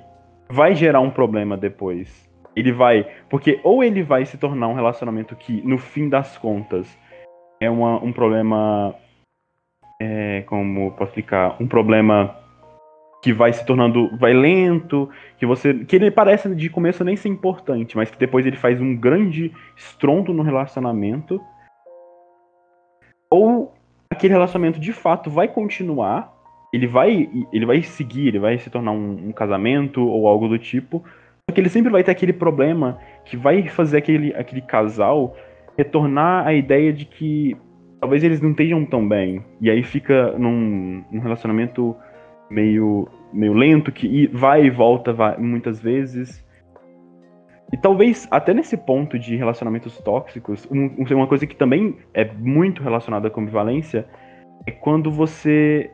vai 0.49 0.73
gerar 0.75 0.99
um 0.99 1.09
problema 1.09 1.55
depois. 1.55 2.29
Ele 2.55 2.71
vai. 2.71 3.07
Porque 3.29 3.59
ou 3.63 3.83
ele 3.83 4.03
vai 4.03 4.25
se 4.25 4.37
tornar 4.37 4.67
um 4.67 4.73
relacionamento 4.73 5.35
que, 5.35 5.61
no 5.61 5.77
fim 5.77 6.09
das 6.09 6.37
contas, 6.37 6.97
é 7.59 7.69
uma, 7.69 8.03
um 8.03 8.11
problema. 8.11 8.95
É, 10.01 10.41
como 10.43 10.91
posso 10.91 11.09
explicar? 11.09 11.57
Um 11.59 11.67
problema 11.67 12.35
que 13.21 13.33
vai 13.33 13.51
se 13.51 13.65
tornando. 13.65 14.15
Vai 14.17 14.33
lento, 14.33 15.09
que 15.37 15.45
você. 15.45 15.73
Que 15.73 15.97
ele 15.97 16.11
parece 16.11 16.53
de 16.55 16.69
começo 16.69 17.03
nem 17.03 17.15
ser 17.15 17.29
importante, 17.29 17.97
mas 17.97 18.09
que 18.09 18.17
depois 18.17 18.45
ele 18.45 18.55
faz 18.55 18.79
um 18.81 18.95
grande 18.95 19.51
estrondo 19.75 20.33
no 20.33 20.43
relacionamento. 20.43 21.41
Ou 23.29 23.73
aquele 24.09 24.33
relacionamento 24.33 24.79
de 24.79 24.93
fato 24.93 25.29
vai 25.29 25.47
continuar. 25.47 26.33
Ele 26.71 26.85
vai, 26.85 27.29
ele 27.51 27.65
vai 27.65 27.81
seguir, 27.81 28.27
ele 28.27 28.39
vai 28.39 28.57
se 28.59 28.69
tornar 28.69 28.91
um, 28.91 29.29
um 29.29 29.31
casamento 29.31 30.07
ou 30.07 30.27
algo 30.27 30.47
do 30.47 30.59
tipo, 30.59 31.03
que 31.51 31.59
ele 31.59 31.69
sempre 31.69 31.91
vai 31.91 32.03
ter 32.03 32.11
aquele 32.11 32.31
problema 32.31 32.99
que 33.25 33.35
vai 33.35 33.67
fazer 33.67 33.97
aquele, 33.97 34.35
aquele 34.35 34.61
casal 34.61 35.35
retornar 35.75 36.45
à 36.45 36.53
ideia 36.53 36.93
de 36.93 37.05
que 37.05 37.57
talvez 37.99 38.23
eles 38.23 38.41
não 38.41 38.51
estejam 38.51 38.85
tão 38.85 39.07
bem. 39.07 39.43
E 39.61 39.69
aí 39.69 39.83
fica 39.83 40.31
num, 40.37 41.03
num 41.11 41.19
relacionamento 41.19 41.95
meio, 42.49 43.07
meio 43.33 43.53
lento, 43.53 43.91
que 43.91 44.27
vai 44.27 44.65
e 44.65 44.69
volta 44.69 45.13
vai, 45.13 45.37
muitas 45.37 45.79
vezes. 45.79 46.45
E 47.71 47.77
talvez 47.77 48.27
até 48.31 48.53
nesse 48.53 48.75
ponto 48.75 49.19
de 49.19 49.35
relacionamentos 49.35 49.97
tóxicos, 49.99 50.67
um, 50.71 51.03
uma 51.13 51.27
coisa 51.27 51.45
que 51.45 51.55
também 51.55 51.97
é 52.13 52.25
muito 52.25 52.81
relacionada 52.81 53.29
com 53.29 53.41
ambivalência 53.41 54.07
é 54.65 54.71
quando 54.71 55.11
você. 55.11 55.91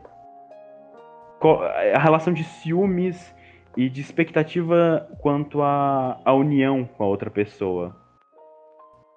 A 1.94 2.00
relação 2.00 2.34
de 2.34 2.44
ciúmes 2.44 3.36
e 3.78 3.90
de 3.90 4.02
expectativa 4.02 5.06
quanto 5.20 5.62
à, 5.62 6.18
à 6.24 6.34
união 6.34 6.86
com 6.98 7.04
a 7.04 7.08
outra 7.08 7.30
pessoa. 7.30 7.96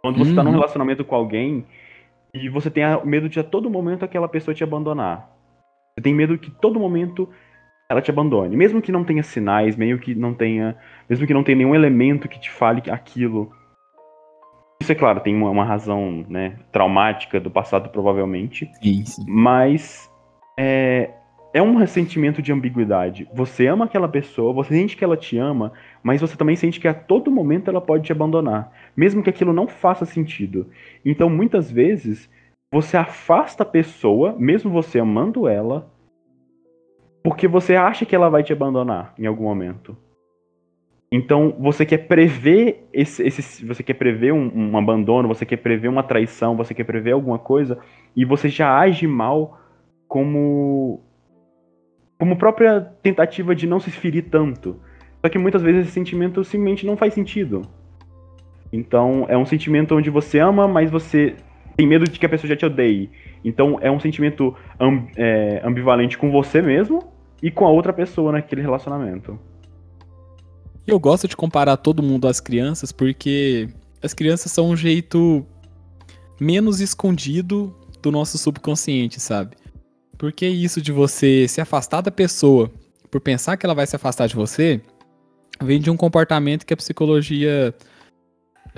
Quando 0.03 0.19
você 0.19 0.31
está 0.31 0.43
num 0.43 0.51
uhum. 0.51 0.57
relacionamento 0.57 1.05
com 1.05 1.15
alguém 1.15 1.65
e 2.33 2.49
você 2.49 2.71
tem 2.71 2.85
medo 3.05 3.29
de 3.29 3.41
a 3.41 3.45
todo 3.45 3.71
momento 3.71 4.05
aquela 4.05 4.29
pessoa 4.29 4.55
te 4.55 4.65
abandonar. 4.65 5.31
Você 5.97 6.03
tem 6.03 6.15
medo 6.15 6.39
que 6.39 6.51
todo 6.51 6.79
momento 6.79 7.29
ela 7.91 8.03
te 8.03 8.11
abandone, 8.11 8.57
mesmo 8.57 8.83
que 8.83 8.93
não 8.93 9.03
tenha 9.03 9.23
sinais, 9.23 9.75
meio 9.75 9.99
que 9.99 10.15
não 10.15 10.35
tenha, 10.35 10.77
mesmo 11.09 11.27
que 11.27 11.33
não 11.33 11.43
tenha 11.43 11.57
nenhum 11.57 11.75
elemento 11.75 12.29
que 12.29 12.39
te 12.39 12.51
fale 12.51 12.83
aquilo. 12.91 13.51
Isso 14.81 14.93
é 14.93 14.95
claro, 14.95 15.21
tem 15.21 15.35
uma, 15.35 15.51
uma 15.51 15.65
razão, 15.65 16.25
né, 16.29 16.57
traumática 16.71 17.41
do 17.41 17.51
passado 17.51 17.89
provavelmente. 17.89 18.71
Sim, 18.81 19.05
sim. 19.05 19.25
Mas 19.27 20.09
é, 20.59 21.11
é 21.53 21.63
um 21.63 21.77
ressentimento 21.77 22.43
de 22.43 22.53
ambiguidade. 22.53 23.27
Você 23.33 23.67
ama 23.67 23.87
aquela 23.87 24.09
pessoa, 24.09 24.53
você 24.53 24.75
sente 24.75 24.97
que 24.97 25.03
ela 25.03 25.17
te 25.17 25.39
ama, 25.39 25.73
mas 26.03 26.21
você 26.21 26.37
também 26.37 26.57
sente 26.57 26.79
que 26.79 26.89
a 26.89 26.95
todo 26.95 27.31
momento 27.31 27.71
ela 27.71 27.81
pode 27.81 28.05
te 28.05 28.13
abandonar, 28.13 28.71
mesmo 28.99 29.23
que 29.23 29.31
aquilo 29.31 29.53
não 29.53 29.69
faça 29.69 30.05
sentido. 30.05 30.67
Então, 31.05 31.31
muitas 31.31 31.71
vezes, 31.71 32.29
você 32.69 32.97
afasta 32.97 33.63
a 33.63 33.67
pessoa, 33.67 34.35
mesmo 34.37 34.73
você 34.73 34.99
amando 34.99 35.47
ela, 35.47 35.89
porque 37.23 37.47
você 37.47 37.77
acha 37.77 38.05
que 38.05 38.17
ela 38.17 38.29
vai 38.29 38.43
te 38.43 38.53
abandonar 38.53 39.15
em 39.17 39.25
algum 39.25 39.45
momento. 39.45 39.97
Então, 41.13 41.55
você 41.61 41.87
quer 41.87 42.09
prever 42.09 42.89
esse, 42.93 43.23
esse 43.25 43.65
você 43.65 43.85
quer 43.85 43.95
prever 43.95 44.33
um, 44.33 44.73
um 44.73 44.77
abandono, 44.77 45.29
você 45.29 45.47
quer 45.47 45.59
prever 45.59 45.87
uma 45.87 46.03
traição, 46.03 46.57
você 46.57 46.75
quer 46.75 46.83
prever 46.83 47.13
alguma 47.13 47.39
coisa, 47.39 47.79
e 48.17 48.25
você 48.25 48.49
já 48.49 48.77
age 48.77 49.07
mal 49.07 49.61
como 50.09 51.05
como 52.19 52.37
própria 52.37 52.81
tentativa 53.01 53.55
de 53.55 53.65
não 53.65 53.79
se 53.79 53.93
ferir 53.93 54.29
tanto. 54.29 54.81
Só 55.21 55.29
que 55.31 55.39
muitas 55.39 55.63
vezes 55.63 55.83
esse 55.83 55.93
sentimento 55.93 56.43
simplesmente 56.43 56.85
não 56.85 56.97
faz 56.97 57.15
sentido. 57.15 57.63
Então 58.73 59.27
é 59.29 59.37
um 59.37 59.47
sentimento 59.47 59.95
onde 59.95 60.11
você 60.11 60.39
ama, 60.39 60.69
mas 60.69 60.91
você 60.91 61.35
tem 61.77 61.87
medo 61.87 62.05
de 62.07 62.19
que 62.19 62.27
a 62.27 62.29
pessoa 62.29 62.49
já 62.49 62.57
te 62.57 62.67
odeie. 62.67 63.11
Então 63.45 63.79
é 63.81 63.91
um 63.91 64.01
sentimento 64.01 64.55
amb 64.79 65.09
é, 65.17 65.61
ambivalente 65.65 66.19
com 66.19 66.31
você 66.31 66.61
mesmo 66.61 67.03
e 67.43 67.51
com 67.51 67.67
a 67.67 67.71
outra 67.71 67.93
pessoa 67.93 68.33
naquele 68.33 68.63
relacionamento. 68.63 69.39
Eu 70.87 70.99
gosto 70.99 71.29
de 71.29 71.37
comparar 71.37 71.77
todo 71.77 72.03
mundo 72.03 72.27
às 72.27 72.41
crianças 72.41 72.93
porque 72.93 73.69
as 74.03 74.15
crianças 74.15 74.51
são 74.51 74.71
um 74.71 74.77
jeito 74.77 75.47
menos 76.41 76.81
escondido 76.81 77.75
do 78.03 78.11
nosso 78.11 78.39
subconsciente, 78.39 79.21
sabe? 79.21 79.57
Porque 80.17 80.47
isso 80.47 80.81
de 80.81 80.93
você 80.93 81.47
se 81.47 81.61
afastar 81.61 82.01
da 82.01 82.11
pessoa 82.11 82.71
por 83.11 83.21
pensar 83.21 83.57
que 83.57 83.65
ela 83.65 83.75
vai 83.75 83.87
se 83.87 83.97
afastar 83.97 84.27
de 84.27 84.35
você 84.35 84.81
vem 85.61 85.81
de 85.81 85.91
um 85.91 85.97
comportamento 85.97 86.65
que 86.65 86.75
a 86.75 86.77
psicologia 86.77 87.75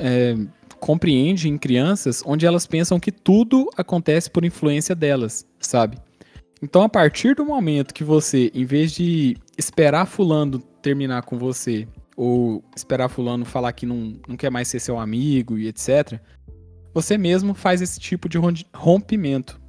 é, 0.00 0.34
compreende 0.80 1.48
em 1.48 1.58
crianças, 1.58 2.22
onde 2.24 2.46
elas 2.46 2.66
pensam 2.66 2.98
que 2.98 3.12
tudo 3.12 3.68
acontece 3.76 4.30
por 4.30 4.44
influência 4.44 4.94
delas, 4.94 5.46
sabe? 5.60 5.98
Então, 6.62 6.82
a 6.82 6.88
partir 6.88 7.34
do 7.34 7.44
momento 7.44 7.94
que 7.94 8.04
você, 8.04 8.50
em 8.54 8.64
vez 8.64 8.92
de 8.92 9.36
esperar 9.56 10.06
Fulano 10.06 10.58
terminar 10.58 11.22
com 11.22 11.38
você, 11.38 11.86
ou 12.16 12.62
esperar 12.76 13.08
Fulano 13.08 13.44
falar 13.44 13.72
que 13.72 13.86
não, 13.86 14.18
não 14.26 14.36
quer 14.36 14.50
mais 14.50 14.68
ser 14.68 14.80
seu 14.80 14.98
amigo 14.98 15.56
e 15.56 15.68
etc., 15.68 16.20
você 16.92 17.16
mesmo 17.16 17.54
faz 17.54 17.80
esse 17.80 18.00
tipo 18.00 18.28
de 18.28 18.38
rompimento. 18.74 19.60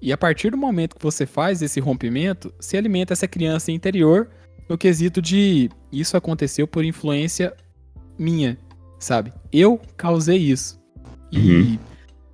E 0.00 0.12
a 0.12 0.16
partir 0.16 0.50
do 0.50 0.56
momento 0.56 0.96
que 0.96 1.02
você 1.02 1.26
faz 1.26 1.60
esse 1.60 1.80
rompimento, 1.80 2.54
se 2.60 2.76
alimenta 2.76 3.12
essa 3.12 3.26
criança 3.26 3.72
interior 3.72 4.30
no 4.68 4.78
quesito 4.78 5.20
de 5.20 5.68
isso 5.90 6.16
aconteceu 6.16 6.66
por 6.68 6.84
influência 6.84 7.54
minha, 8.18 8.56
sabe? 8.98 9.32
Eu 9.52 9.80
causei 9.96 10.38
isso. 10.38 10.80
Uhum. 11.32 11.40
E 11.40 11.80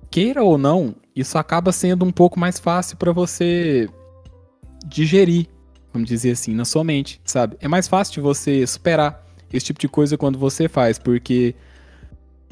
queira 0.09 0.43
ou 0.43 0.57
não, 0.57 0.95
isso 1.15 1.37
acaba 1.37 1.71
sendo 1.71 2.05
um 2.05 2.11
pouco 2.11 2.39
mais 2.39 2.59
fácil 2.59 2.97
para 2.97 3.11
você 3.11 3.89
digerir, 4.85 5.47
vamos 5.93 6.07
dizer 6.07 6.31
assim, 6.31 6.53
na 6.53 6.65
sua 6.65 6.83
mente, 6.83 7.21
sabe? 7.25 7.57
É 7.59 7.67
mais 7.67 7.87
fácil 7.87 8.15
de 8.15 8.21
você 8.21 8.65
superar 8.65 9.25
esse 9.51 9.65
tipo 9.67 9.79
de 9.79 9.87
coisa 9.87 10.17
quando 10.17 10.37
você 10.37 10.67
faz, 10.67 10.99
porque 10.99 11.55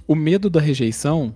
o 0.07 0.15
medo 0.15 0.49
da 0.49 0.59
rejeição 0.59 1.33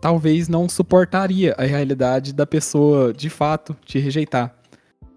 talvez 0.00 0.48
não 0.48 0.68
suportaria 0.68 1.54
a 1.56 1.64
realidade 1.64 2.32
da 2.32 2.46
pessoa 2.46 3.12
de 3.12 3.30
fato 3.30 3.76
te 3.84 3.98
rejeitar. 3.98 4.54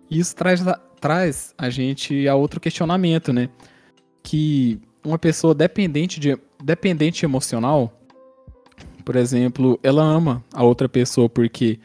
E 0.09 0.19
isso 0.19 0.35
traz, 0.35 0.63
traz 0.99 1.53
a 1.57 1.69
gente 1.69 2.27
a 2.27 2.35
outro 2.35 2.59
questionamento, 2.59 3.33
né? 3.33 3.49
Que 4.23 4.79
uma 5.07 5.17
pessoa 5.17 5.53
dependente, 5.53 6.19
de, 6.19 6.37
dependente 6.63 7.25
emocional, 7.25 7.93
por 9.05 9.15
exemplo, 9.15 9.79
ela 9.81 10.03
ama 10.03 10.43
a 10.53 10.63
outra 10.63 10.89
pessoa 10.89 11.29
porque 11.29 11.79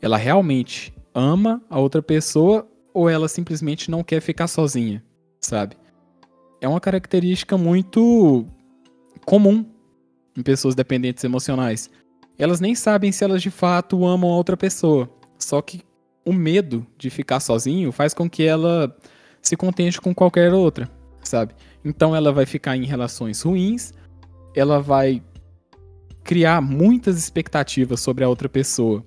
ela 0.00 0.16
realmente 0.16 0.94
ama 1.14 1.60
a 1.68 1.78
outra 1.78 2.00
pessoa 2.00 2.68
ou 2.94 3.08
ela 3.08 3.28
simplesmente 3.28 3.90
não 3.90 4.04
quer 4.04 4.20
ficar 4.20 4.46
sozinha, 4.46 5.02
sabe? 5.40 5.76
É 6.60 6.68
uma 6.68 6.80
característica 6.80 7.58
muito 7.58 8.46
comum 9.24 9.64
em 10.36 10.42
pessoas 10.42 10.74
dependentes 10.74 11.24
emocionais 11.24 11.90
elas 12.40 12.58
nem 12.58 12.74
sabem 12.74 13.12
se 13.12 13.22
elas 13.22 13.42
de 13.42 13.50
fato 13.50 14.06
amam 14.06 14.30
a 14.30 14.36
outra 14.36 14.56
pessoa. 14.56 15.10
Só 15.38 15.60
que 15.60 15.82
o 16.24 16.32
medo 16.32 16.86
de 16.96 17.10
ficar 17.10 17.38
sozinho 17.38 17.92
faz 17.92 18.14
com 18.14 18.28
que 18.30 18.42
ela 18.42 18.96
se 19.42 19.56
contente 19.56 20.00
com 20.00 20.14
qualquer 20.14 20.52
outra, 20.52 20.90
sabe? 21.30 21.54
Então 21.84 22.14
ela 22.14 22.32
vai 22.32 22.46
ficar 22.46 22.76
em 22.76 22.84
relações 22.84 23.40
ruins, 23.42 23.92
ela 24.54 24.80
vai 24.80 25.22
criar 26.22 26.60
muitas 26.60 27.18
expectativas 27.18 28.00
sobre 28.00 28.24
a 28.24 28.28
outra 28.28 28.48
pessoa 28.48 29.04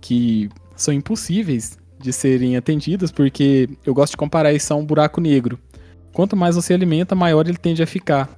que 0.00 0.48
são 0.74 0.94
impossíveis 0.94 1.78
de 2.00 2.12
serem 2.12 2.56
atendidas, 2.56 3.10
porque 3.10 3.68
eu 3.84 3.92
gosto 3.92 4.12
de 4.12 4.16
comparar 4.16 4.52
isso 4.52 4.72
a 4.72 4.76
um 4.76 4.86
buraco 4.86 5.20
negro. 5.20 5.58
Quanto 6.12 6.36
mais 6.36 6.56
você 6.56 6.72
alimenta, 6.72 7.14
maior 7.14 7.46
ele 7.46 7.58
tende 7.58 7.82
a 7.82 7.86
ficar, 7.86 8.30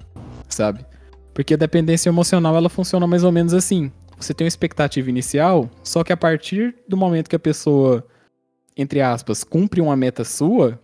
sabe? 0.49 0.85
Porque 1.33 1.55
a 1.55 1.57
dependência 1.57 2.09
emocional 2.09 2.57
ela 2.57 2.69
funciona 2.69 3.07
mais 3.07 3.23
ou 3.23 3.31
menos 3.31 3.55
assim 3.55 3.93
você 4.21 4.35
tem 4.35 4.45
uma 4.45 4.49
expectativa 4.49 5.09
inicial, 5.09 5.71
só 5.83 6.05
que 6.05 6.13
a 6.13 6.17
partir 6.17 6.77
do 6.87 6.97
momento 6.97 7.29
que 7.29 7.37
a 7.37 7.41
pessoa, 7.41 8.07
entre 8.77 9.01
aspas, 9.01 9.43
cumpre 9.43 9.81
uma 9.81 9.97
meta 9.97 10.25
sua, 10.25 10.79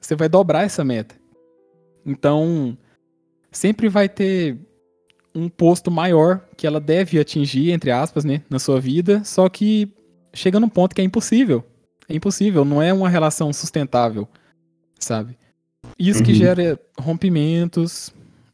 você 0.00 0.14
vai 0.14 0.28
dobrar 0.28 0.62
essa 0.62 0.84
meta. 0.84 1.16
Então, 2.04 2.76
sempre 3.50 3.88
vai 3.88 4.08
ter 4.08 4.56
um 5.34 5.48
posto 5.48 5.90
maior 5.90 6.40
que 6.56 6.66
ela 6.66 6.80
deve 6.80 7.18
atingir, 7.18 7.70
entre 7.70 7.90
aspas, 7.90 8.24
né, 8.24 8.42
na 8.48 8.58
sua 8.58 8.80
vida, 8.80 9.22
só 9.24 9.48
que 9.48 9.92
chega 10.32 10.58
num 10.58 10.68
ponto 10.68 10.94
que 10.94 11.00
é 11.00 11.04
impossível. 11.04 11.64
É 12.08 12.14
impossível, 12.14 12.64
não 12.64 12.82
é 12.82 12.92
uma 12.92 13.08
relação 13.08 13.52
sustentável, 13.52 14.26
sabe? 14.98 15.38
Isso 15.98 16.20
uhum. 16.20 16.26
que 16.26 16.34
gera 16.34 16.80
rompimentos 16.98 18.12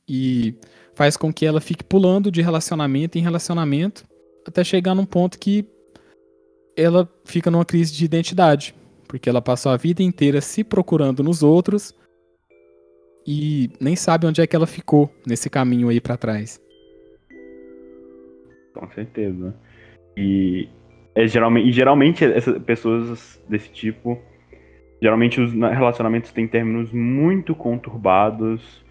e 0.08 0.54
faz 0.94 1.16
com 1.16 1.32
que 1.32 1.46
ela 1.46 1.60
fique 1.60 1.84
pulando 1.84 2.30
de 2.30 2.42
relacionamento 2.42 3.16
em 3.16 3.22
relacionamento 3.22 4.04
até 4.46 4.62
chegar 4.62 4.94
num 4.94 5.06
ponto 5.06 5.38
que 5.38 5.64
ela 6.76 7.08
fica 7.24 7.50
numa 7.50 7.64
crise 7.64 7.92
de 7.92 8.04
identidade, 8.04 8.74
porque 9.06 9.28
ela 9.28 9.40
passou 9.40 9.72
a 9.72 9.76
vida 9.76 10.02
inteira 10.02 10.40
se 10.40 10.62
procurando 10.62 11.22
nos 11.22 11.42
outros 11.42 11.94
e 13.26 13.71
nem 13.81 13.97
sabe 13.97 14.26
onde 14.26 14.40
é 14.40 14.47
que 14.47 14.54
ela 14.54 14.66
ficou 14.66 15.11
nesse 15.26 15.49
caminho 15.49 15.88
aí 15.88 16.00
para 16.00 16.16
trás. 16.16 16.61
Com 18.75 18.88
certeza. 18.90 19.54
E, 20.16 20.69
é, 21.14 21.26
geralmente, 21.26 21.69
e 21.69 21.73
geralmente 21.73 22.25
essas 22.25 22.59
pessoas 22.62 23.43
desse 23.49 23.71
tipo, 23.71 24.19
geralmente 25.00 25.40
os 25.40 25.52
relacionamentos 25.52 26.33
têm 26.33 26.47
términos 26.47 26.93
muito 26.93 27.54
conturbados, 27.54 28.85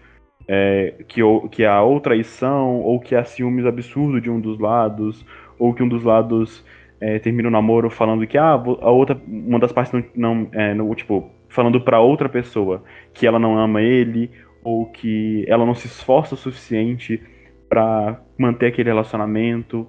é, 0.46 0.94
que, 1.08 1.20
que 1.50 1.64
há 1.64 1.82
ou 1.82 2.00
traição, 2.00 2.80
ou 2.80 3.00
que 3.00 3.14
há 3.14 3.24
ciúmes 3.24 3.66
absurdo 3.66 4.20
de 4.20 4.30
um 4.30 4.40
dos 4.40 4.58
lados, 4.58 5.24
ou 5.58 5.72
que 5.72 5.82
um 5.82 5.88
dos 5.88 6.02
lados 6.02 6.64
é, 7.00 7.18
termina 7.18 7.48
o 7.48 7.52
namoro 7.52 7.90
falando 7.90 8.26
que 8.26 8.38
ah, 8.38 8.52
a 8.52 8.90
outra, 8.90 9.20
uma 9.26 9.58
das 9.58 9.72
partes 9.72 9.92
não, 9.92 10.04
não 10.14 10.48
é, 10.52 10.74
no, 10.74 10.94
tipo, 10.94 11.30
falando 11.54 11.80
para 11.80 12.00
outra 12.00 12.28
pessoa 12.28 12.82
que 13.12 13.26
ela 13.26 13.38
não 13.38 13.56
ama 13.56 13.80
ele 13.80 14.28
ou 14.64 14.86
que 14.86 15.44
ela 15.46 15.64
não 15.64 15.74
se 15.74 15.86
esforça 15.86 16.34
o 16.34 16.38
suficiente 16.38 17.22
para 17.68 18.20
manter 18.36 18.66
aquele 18.66 18.88
relacionamento. 18.88 19.86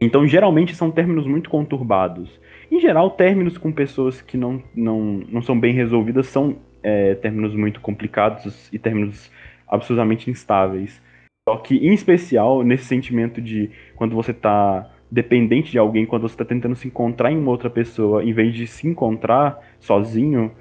Então, 0.00 0.26
geralmente 0.26 0.74
são 0.74 0.90
términos 0.90 1.26
muito 1.26 1.48
conturbados. 1.48 2.40
Em 2.72 2.80
geral, 2.80 3.10
términos 3.10 3.56
com 3.56 3.70
pessoas 3.70 4.20
que 4.20 4.36
não, 4.36 4.60
não, 4.74 5.22
não 5.28 5.42
são 5.42 5.58
bem 5.58 5.72
resolvidas 5.72 6.26
são 6.26 6.56
é, 6.82 7.14
términos 7.14 7.54
muito 7.54 7.80
complicados 7.80 8.68
e 8.72 8.78
términos 8.80 9.30
absolutamente 9.68 10.28
instáveis. 10.28 11.00
Só 11.48 11.56
que, 11.58 11.76
em 11.76 11.94
especial, 11.94 12.64
nesse 12.64 12.84
sentimento 12.84 13.40
de 13.40 13.70
quando 13.94 14.16
você 14.16 14.32
está 14.32 14.90
dependente 15.10 15.70
de 15.70 15.78
alguém, 15.78 16.04
quando 16.06 16.22
você 16.22 16.34
está 16.34 16.44
tentando 16.44 16.76
se 16.76 16.86
encontrar 16.86 17.32
em 17.32 17.38
uma 17.38 17.50
outra 17.50 17.70
pessoa, 17.70 18.22
em 18.22 18.32
vez 18.32 18.54
de 18.54 18.66
se 18.66 18.86
encontrar 18.86 19.58
sozinho, 19.80 20.52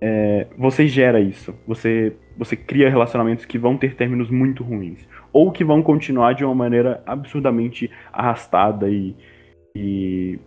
é, 0.00 0.46
você 0.56 0.86
gera 0.86 1.20
isso. 1.20 1.54
Você, 1.66 2.14
você 2.36 2.56
cria 2.56 2.90
relacionamentos 2.90 3.44
que 3.44 3.58
vão 3.58 3.76
ter 3.76 3.94
términos 3.94 4.30
muito 4.30 4.62
ruins. 4.62 5.00
Ou 5.32 5.50
que 5.50 5.64
vão 5.64 5.82
continuar 5.82 6.34
de 6.34 6.44
uma 6.44 6.54
maneira 6.54 7.02
absurdamente 7.06 7.90
arrastada 8.12 8.88
e, 8.88 9.14
e 9.74 10.38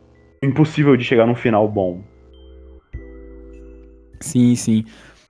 impossível 0.43 0.95
de 0.95 1.03
chegar 1.03 1.25
num 1.25 1.35
final 1.35 1.67
bom. 1.67 2.01
Sim, 4.19 4.55
sim. 4.55 4.83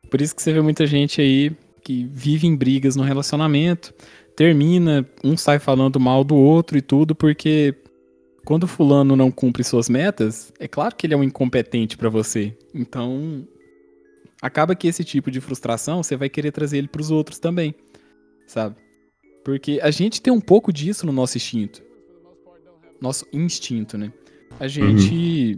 Por 0.09 0.21
isso 0.21 0.35
que 0.35 0.41
você 0.41 0.53
vê 0.53 0.61
muita 0.61 0.85
gente 0.85 1.19
aí 1.21 1.51
que 1.83 2.05
vive 2.11 2.47
em 2.47 2.55
brigas 2.55 2.95
no 2.95 3.03
relacionamento, 3.03 3.93
termina, 4.35 5.07
um 5.23 5.37
sai 5.37 5.57
falando 5.57 5.99
mal 5.99 6.23
do 6.23 6.35
outro 6.35 6.77
e 6.77 6.81
tudo, 6.81 7.15
porque 7.15 7.73
quando 8.47 8.63
o 8.63 8.67
fulano 8.67 9.13
não 9.13 9.29
cumpre 9.29 9.61
suas 9.61 9.89
metas, 9.89 10.53
é 10.57 10.69
claro 10.69 10.95
que 10.95 11.05
ele 11.05 11.13
é 11.13 11.17
um 11.17 11.23
incompetente 11.23 11.97
para 11.97 12.07
você. 12.07 12.57
Então, 12.73 13.45
acaba 14.41 14.73
que 14.73 14.87
esse 14.87 15.03
tipo 15.03 15.29
de 15.29 15.41
frustração 15.41 16.01
você 16.01 16.15
vai 16.15 16.29
querer 16.29 16.53
trazer 16.53 16.77
ele 16.77 16.87
para 16.87 17.01
os 17.01 17.11
outros 17.11 17.39
também, 17.39 17.75
sabe? 18.47 18.77
Porque 19.43 19.81
a 19.83 19.91
gente 19.91 20.21
tem 20.21 20.31
um 20.31 20.39
pouco 20.39 20.71
disso 20.71 21.05
no 21.05 21.11
nosso 21.11 21.35
instinto. 21.35 21.83
Nosso 23.01 23.25
instinto, 23.33 23.97
né? 23.97 24.13
A 24.61 24.69
gente 24.69 25.55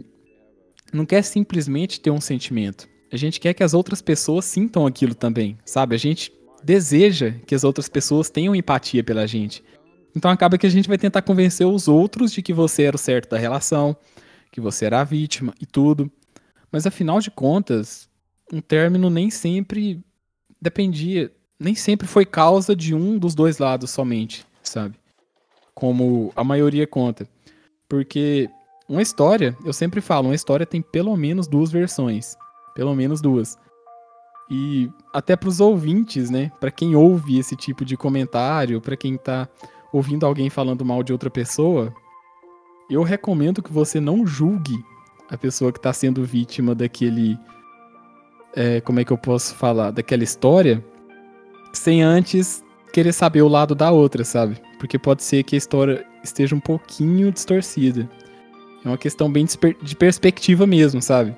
uhum. 0.92 0.98
não 0.98 1.06
quer 1.06 1.22
simplesmente 1.22 2.00
ter 2.00 2.10
um 2.10 2.20
sentimento. 2.20 2.88
A 3.12 3.16
gente 3.16 3.38
quer 3.38 3.54
que 3.54 3.62
as 3.62 3.72
outras 3.72 4.02
pessoas 4.02 4.46
sintam 4.46 4.84
aquilo 4.84 5.14
também, 5.14 5.56
sabe? 5.64 5.94
A 5.94 5.98
gente 5.98 6.32
deseja 6.64 7.36
que 7.46 7.54
as 7.54 7.62
outras 7.62 7.88
pessoas 7.88 8.30
tenham 8.30 8.52
empatia 8.52 9.04
pela 9.04 9.28
gente. 9.28 9.62
Então 10.14 10.30
acaba 10.30 10.58
que 10.58 10.66
a 10.66 10.70
gente 10.70 10.88
vai 10.88 10.98
tentar 10.98 11.22
convencer 11.22 11.66
os 11.66 11.88
outros 11.88 12.32
de 12.32 12.42
que 12.42 12.52
você 12.52 12.84
era 12.84 12.96
o 12.96 12.98
certo 12.98 13.30
da 13.30 13.38
relação, 13.38 13.96
que 14.50 14.60
você 14.60 14.86
era 14.86 15.00
a 15.00 15.04
vítima 15.04 15.54
e 15.60 15.66
tudo. 15.66 16.10
Mas 16.70 16.86
afinal 16.86 17.20
de 17.20 17.30
contas, 17.30 18.08
um 18.52 18.60
término 18.60 19.08
nem 19.10 19.30
sempre 19.30 20.02
dependia, 20.60 21.32
nem 21.58 21.74
sempre 21.74 22.06
foi 22.06 22.24
causa 22.24 22.74
de 22.74 22.94
um 22.94 23.18
dos 23.18 23.34
dois 23.34 23.58
lados 23.58 23.90
somente, 23.90 24.44
sabe? 24.62 24.96
Como 25.74 26.32
a 26.34 26.44
maioria 26.44 26.86
conta. 26.86 27.28
Porque 27.88 28.48
uma 28.88 29.02
história, 29.02 29.56
eu 29.64 29.72
sempre 29.72 30.00
falo, 30.00 30.28
uma 30.28 30.34
história 30.34 30.66
tem 30.66 30.82
pelo 30.82 31.16
menos 31.16 31.46
duas 31.46 31.70
versões. 31.70 32.36
Pelo 32.74 32.94
menos 32.94 33.20
duas. 33.20 33.58
E 34.50 34.90
até 35.12 35.36
para 35.36 35.48
os 35.48 35.60
ouvintes, 35.60 36.28
né? 36.28 36.50
Para 36.60 36.70
quem 36.70 36.96
ouve 36.96 37.38
esse 37.38 37.54
tipo 37.54 37.84
de 37.84 37.96
comentário, 37.96 38.80
para 38.80 38.96
quem 38.96 39.16
tá 39.16 39.48
ouvindo 39.92 40.26
alguém 40.26 40.50
falando 40.50 40.84
mal 40.84 41.02
de 41.02 41.12
outra 41.12 41.30
pessoa, 41.30 41.94
eu 42.88 43.02
recomendo 43.02 43.62
que 43.62 43.72
você 43.72 44.00
não 44.00 44.26
julgue 44.26 44.84
a 45.30 45.38
pessoa 45.38 45.72
que 45.72 45.78
está 45.78 45.92
sendo 45.92 46.24
vítima 46.24 46.74
daquele. 46.74 47.38
É, 48.54 48.80
como 48.80 48.98
é 48.98 49.04
que 49.04 49.12
eu 49.12 49.18
posso 49.18 49.54
falar? 49.54 49.92
Daquela 49.92 50.24
história, 50.24 50.84
sem 51.72 52.02
antes 52.02 52.64
querer 52.92 53.12
saber 53.12 53.42
o 53.42 53.48
lado 53.48 53.74
da 53.74 53.92
outra, 53.92 54.24
sabe? 54.24 54.60
Porque 54.78 54.98
pode 54.98 55.22
ser 55.22 55.44
que 55.44 55.54
a 55.54 55.58
história 55.58 56.04
esteja 56.24 56.56
um 56.56 56.60
pouquinho 56.60 57.30
distorcida. 57.30 58.10
É 58.84 58.88
uma 58.88 58.98
questão 58.98 59.30
bem 59.30 59.46
de 59.82 59.96
perspectiva 59.96 60.66
mesmo, 60.66 61.00
sabe? 61.00 61.36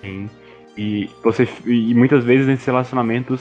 Sim. 0.00 0.30
E, 0.76 1.08
você, 1.24 1.48
e 1.64 1.94
muitas 1.94 2.22
vezes 2.22 2.46
nesses 2.46 2.66
relacionamentos, 2.66 3.40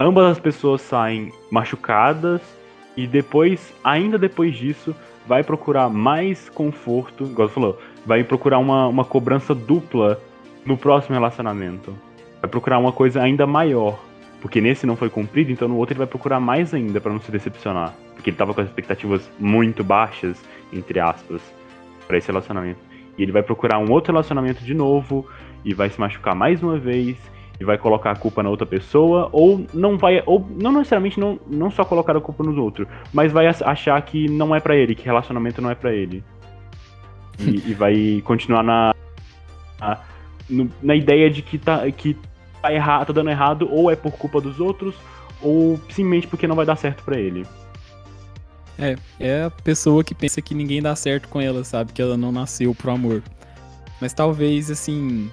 ambas 0.00 0.26
as 0.26 0.40
pessoas 0.40 0.80
saem 0.80 1.30
machucadas 1.50 2.40
e 2.96 3.06
depois, 3.06 3.72
ainda 3.84 4.18
depois 4.18 4.56
disso, 4.56 4.96
vai 5.26 5.44
procurar 5.44 5.90
mais 5.90 6.48
conforto, 6.48 7.24
igual 7.24 7.48
você 7.48 7.54
falou, 7.54 7.78
vai 8.06 8.24
procurar 8.24 8.58
uma, 8.58 8.88
uma 8.88 9.04
cobrança 9.04 9.54
dupla 9.54 10.18
no 10.64 10.76
próximo 10.76 11.14
relacionamento. 11.14 11.94
Vai 12.40 12.50
procurar 12.50 12.78
uma 12.78 12.92
coisa 12.92 13.22
ainda 13.22 13.46
maior. 13.46 13.98
Porque 14.40 14.60
nesse 14.60 14.86
não 14.86 14.96
foi 14.96 15.10
cumprido, 15.10 15.52
então 15.52 15.68
no 15.68 15.76
outro 15.76 15.92
ele 15.92 15.98
vai 15.98 16.06
procurar 16.06 16.40
mais 16.40 16.72
ainda 16.72 16.98
para 16.98 17.12
não 17.12 17.20
se 17.20 17.30
decepcionar. 17.30 17.94
Porque 18.14 18.30
ele 18.30 18.36
tava 18.38 18.54
com 18.54 18.62
as 18.62 18.66
expectativas 18.66 19.30
muito 19.38 19.84
baixas, 19.84 20.42
entre 20.72 20.98
aspas, 20.98 21.42
para 22.08 22.16
esse 22.16 22.28
relacionamento. 22.28 22.80
E 23.18 23.22
ele 23.22 23.32
vai 23.32 23.42
procurar 23.42 23.78
um 23.78 23.90
outro 23.90 24.12
relacionamento 24.12 24.64
de 24.64 24.72
novo, 24.72 25.28
e 25.64 25.74
vai 25.74 25.90
se 25.90 26.00
machucar 26.00 26.34
mais 26.34 26.62
uma 26.62 26.78
vez 26.78 27.16
e 27.60 27.64
vai 27.64 27.76
colocar 27.76 28.12
a 28.12 28.16
culpa 28.16 28.42
na 28.42 28.48
outra 28.48 28.66
pessoa, 28.66 29.28
ou 29.32 29.66
não 29.74 29.98
vai, 29.98 30.22
ou 30.24 30.44
não 30.58 30.72
necessariamente 30.72 31.20
não, 31.20 31.38
não 31.46 31.70
só 31.70 31.84
colocar 31.84 32.16
a 32.16 32.20
culpa 32.20 32.42
nos 32.42 32.56
outros, 32.56 32.88
mas 33.12 33.30
vai 33.30 33.46
achar 33.46 34.00
que 34.00 34.28
não 34.30 34.54
é 34.54 34.60
para 34.60 34.74
ele, 34.74 34.94
que 34.94 35.04
relacionamento 35.04 35.60
não 35.60 35.70
é 35.70 35.74
para 35.74 35.92
ele. 35.92 36.24
E, 37.38 37.70
e, 37.70 37.74
vai 37.74 38.22
continuar 38.24 38.62
na, 38.62 38.94
na, 39.78 39.98
na 40.82 40.94
ideia 40.94 41.30
de 41.30 41.42
que 41.42 41.58
tá, 41.58 41.90
que 41.90 42.16
tá, 42.62 42.72
errado, 42.72 43.08
tá 43.08 43.12
dando 43.12 43.30
errado, 43.30 43.68
ou 43.70 43.90
é 43.90 43.96
por 43.96 44.12
culpa 44.12 44.40
dos 44.40 44.58
outros, 44.58 44.94
ou 45.42 45.78
simplesmente 45.90 46.26
porque 46.26 46.46
não 46.46 46.56
vai 46.56 46.64
dar 46.64 46.76
certo 46.76 47.04
para 47.04 47.18
ele. 47.18 47.46
É, 48.78 48.96
é 49.18 49.44
a 49.44 49.50
pessoa 49.50 50.02
que 50.02 50.14
pensa 50.14 50.40
que 50.40 50.54
ninguém 50.54 50.80
dá 50.80 50.96
certo 50.96 51.28
com 51.28 51.38
ela, 51.40 51.62
sabe? 51.62 51.92
Que 51.92 52.00
ela 52.00 52.16
não 52.16 52.32
nasceu 52.32 52.74
pro 52.74 52.90
amor. 52.90 53.22
Mas 54.00 54.14
talvez, 54.14 54.70
assim, 54.70 55.30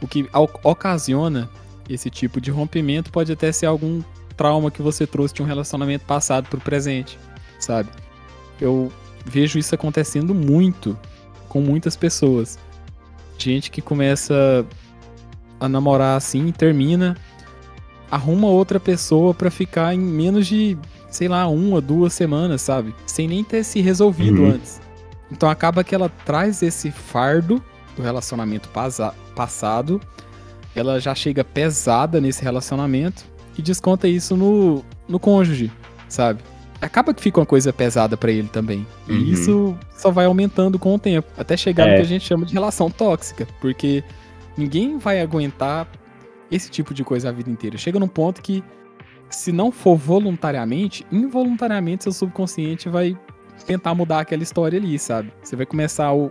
o 0.00 0.08
que 0.08 0.28
ocasiona 0.62 1.48
esse 1.88 2.08
tipo 2.08 2.40
de 2.40 2.50
rompimento 2.50 3.10
pode 3.10 3.32
até 3.32 3.50
ser 3.52 3.66
algum 3.66 4.02
trauma 4.36 4.70
que 4.70 4.80
você 4.80 5.06
trouxe 5.06 5.34
de 5.34 5.42
um 5.42 5.46
relacionamento 5.46 6.04
passado 6.04 6.48
pro 6.48 6.60
presente, 6.60 7.18
sabe? 7.58 7.90
Eu 8.60 8.90
vejo 9.24 9.58
isso 9.58 9.74
acontecendo 9.74 10.34
muito 10.34 10.98
com 11.48 11.60
muitas 11.60 11.96
pessoas. 11.96 12.58
Gente 13.36 13.70
que 13.70 13.82
começa 13.82 14.64
a 15.58 15.68
namorar 15.68 16.16
assim 16.16 16.46
e 16.46 16.52
termina, 16.52 17.16
arruma 18.10 18.48
outra 18.48 18.80
pessoa 18.80 19.34
para 19.34 19.50
ficar 19.50 19.94
em 19.94 19.98
menos 19.98 20.46
de, 20.46 20.78
sei 21.10 21.28
lá, 21.28 21.46
uma, 21.46 21.80
duas 21.80 22.12
semanas, 22.12 22.62
sabe? 22.62 22.94
Sem 23.06 23.28
nem 23.28 23.44
ter 23.44 23.62
se 23.64 23.80
resolvido 23.80 24.42
uhum. 24.42 24.52
antes. 24.52 24.80
Então 25.30 25.48
acaba 25.50 25.84
que 25.84 25.94
ela 25.94 26.08
traz 26.24 26.62
esse 26.62 26.90
fardo 26.90 27.62
relacionamento 28.00 28.68
passado, 29.34 30.00
ela 30.74 31.00
já 31.00 31.14
chega 31.14 31.44
pesada 31.44 32.20
nesse 32.20 32.42
relacionamento 32.42 33.24
e 33.56 33.62
desconta 33.62 34.08
isso 34.08 34.36
no, 34.36 34.84
no 35.08 35.18
cônjuge, 35.18 35.70
sabe? 36.08 36.40
Acaba 36.80 37.12
que 37.12 37.20
fica 37.20 37.40
uma 37.40 37.46
coisa 37.46 37.72
pesada 37.72 38.16
para 38.16 38.32
ele 38.32 38.48
também. 38.48 38.86
E 39.06 39.12
uhum. 39.12 39.18
isso 39.24 39.78
só 39.94 40.10
vai 40.10 40.24
aumentando 40.24 40.78
com 40.78 40.94
o 40.94 40.98
tempo, 40.98 41.28
até 41.36 41.56
chegar 41.56 41.86
é. 41.86 41.90
no 41.90 41.96
que 41.96 42.02
a 42.02 42.06
gente 42.06 42.24
chama 42.24 42.46
de 42.46 42.54
relação 42.54 42.90
tóxica, 42.90 43.46
porque 43.60 44.02
ninguém 44.56 44.96
vai 44.96 45.20
aguentar 45.20 45.86
esse 46.50 46.70
tipo 46.70 46.94
de 46.94 47.04
coisa 47.04 47.28
a 47.28 47.32
vida 47.32 47.50
inteira. 47.50 47.76
Chega 47.76 47.98
num 47.98 48.08
ponto 48.08 48.40
que, 48.40 48.64
se 49.28 49.52
não 49.52 49.70
for 49.70 49.96
voluntariamente, 49.96 51.06
involuntariamente 51.12 52.04
seu 52.04 52.12
subconsciente 52.12 52.88
vai 52.88 53.16
tentar 53.66 53.94
mudar 53.94 54.20
aquela 54.20 54.42
história 54.42 54.78
ali, 54.78 54.98
sabe? 54.98 55.32
Você 55.42 55.54
vai 55.54 55.66
começar 55.66 56.08
a 56.08 56.30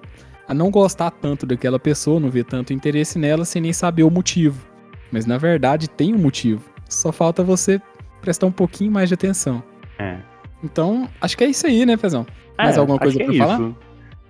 não 0.53 0.69
gostar 0.71 1.12
tanto 1.12 1.45
daquela 1.45 1.79
pessoa, 1.79 2.19
não 2.19 2.29
ver 2.29 2.45
tanto 2.45 2.73
interesse 2.73 3.17
nela, 3.19 3.45
sem 3.45 3.62
nem 3.62 3.73
saber 3.73 4.03
o 4.03 4.09
motivo. 4.09 4.65
Mas 5.12 5.25
na 5.25 5.38
verdade 5.38 5.89
tem 5.89 6.13
um 6.13 6.17
motivo. 6.19 6.63
Só 6.88 7.12
falta 7.12 7.43
você 7.43 7.81
prestar 8.21 8.47
um 8.47 8.51
pouquinho 8.51 8.91
mais 8.91 9.09
de 9.09 9.13
atenção. 9.15 9.63
É. 9.97 10.17
Então, 10.63 11.07
acho 11.21 11.38
que 11.38 11.43
é 11.43 11.47
isso 11.47 11.65
aí, 11.67 11.85
né, 11.85 11.95
Pezão? 11.95 12.25
Mais 12.57 12.75
É, 12.75 12.79
alguma 12.79 12.97
acho 13.01 13.03
coisa 13.17 13.19
pra 13.25 13.33
é 13.33 13.38
falar? 13.38 13.53
isso. 13.55 13.75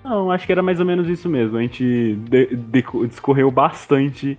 Não, 0.03 0.31
acho 0.31 0.45
que 0.45 0.51
era 0.51 0.61
mais 0.63 0.79
ou 0.79 0.85
menos 0.85 1.07
isso 1.09 1.27
mesmo. 1.29 1.57
A 1.57 1.61
gente 1.61 2.15
de- 2.29 2.55
deco- 2.55 3.05
discorreu 3.07 3.49
bastante 3.51 4.37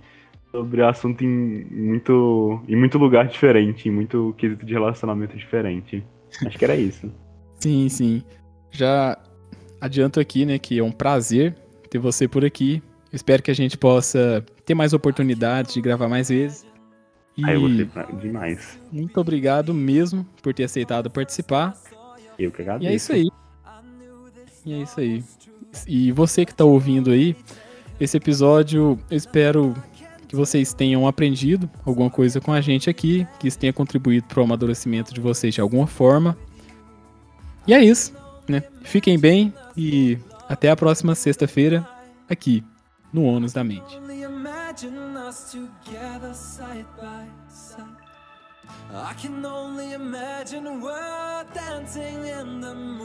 sobre 0.51 0.81
o 0.81 0.87
assunto 0.87 1.23
em 1.23 1.65
muito, 1.69 2.61
em 2.67 2.75
muito 2.75 2.97
lugar 2.97 3.27
diferente, 3.27 3.87
em 3.87 3.91
muito 3.91 4.33
quesito 4.37 4.65
de 4.65 4.73
relacionamento 4.73 5.37
diferente. 5.37 6.03
Acho 6.45 6.57
que 6.57 6.63
era 6.65 6.75
isso. 6.75 7.11
Sim, 7.59 7.87
sim. 7.89 8.23
Já 8.71 9.17
adianto 9.79 10.19
aqui, 10.19 10.45
né, 10.45 10.57
que 10.59 10.79
é 10.79 10.83
um 10.83 10.91
prazer 10.91 11.55
ter 11.91 11.99
você 11.99 12.27
por 12.27 12.43
aqui. 12.43 12.81
Espero 13.13 13.43
que 13.43 13.51
a 13.51 13.53
gente 13.53 13.77
possa 13.77 14.43
ter 14.65 14.73
mais 14.73 14.93
oportunidades 14.93 15.73
de 15.73 15.81
gravar 15.81 16.07
mais 16.07 16.29
vezes. 16.29 16.65
E 17.37 17.45
Aí 17.45 17.55
eu 17.55 17.61
gostei 17.61 17.89
demais. 18.19 18.79
muito 18.91 19.19
obrigado 19.19 19.73
mesmo 19.73 20.25
por 20.41 20.53
ter 20.53 20.63
aceitado 20.63 21.09
participar. 21.11 21.73
Eu 22.39 22.49
que 22.51 22.61
agradeço. 22.61 22.89
E 22.89 22.91
é 22.91 22.95
isso 22.95 23.13
aí. 23.13 23.29
E 24.65 24.73
é 24.73 24.77
isso 24.81 24.99
aí. 24.99 25.23
E 25.85 26.11
você 26.13 26.45
que 26.45 26.53
tá 26.53 26.63
ouvindo 26.63 27.11
aí, 27.11 27.35
esse 27.99 28.15
episódio, 28.15 28.97
eu 29.09 29.17
espero 29.17 29.75
que 30.27 30.35
vocês 30.35 30.73
tenham 30.73 31.05
aprendido 31.05 31.69
alguma 31.85 32.09
coisa 32.09 32.39
com 32.39 32.53
a 32.53 32.61
gente 32.61 32.89
aqui, 32.89 33.27
que 33.37 33.49
isso 33.49 33.59
tenha 33.59 33.73
contribuído 33.73 34.27
para 34.27 34.39
o 34.39 34.43
amadurecimento 34.43 35.13
de 35.13 35.19
vocês 35.19 35.53
de 35.53 35.59
alguma 35.59 35.87
forma. 35.87 36.37
E 37.67 37.73
é 37.73 37.83
isso, 37.83 38.13
né? 38.47 38.63
Fiquem 38.81 39.19
bem 39.19 39.53
e 39.75 40.17
até 40.51 40.69
a 40.69 40.75
próxima 40.75 41.15
sexta-feira 41.15 41.87
aqui 42.29 42.61
no 43.13 43.23
Ônus 43.23 43.53
da 43.53 43.63
Mente. 43.63 43.97
I 48.93 49.13
can 49.13 49.45
only 49.45 49.93
imagine 49.93 50.81
we're 50.81 51.45
dancing 51.53 52.25
in 52.27 52.59
the. 52.61 53.00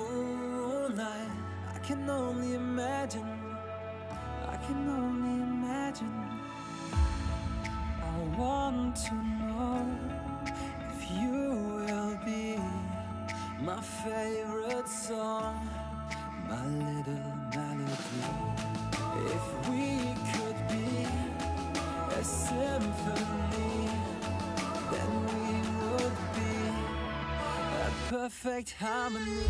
Perfect 28.47 28.75
harmony. 28.79 29.43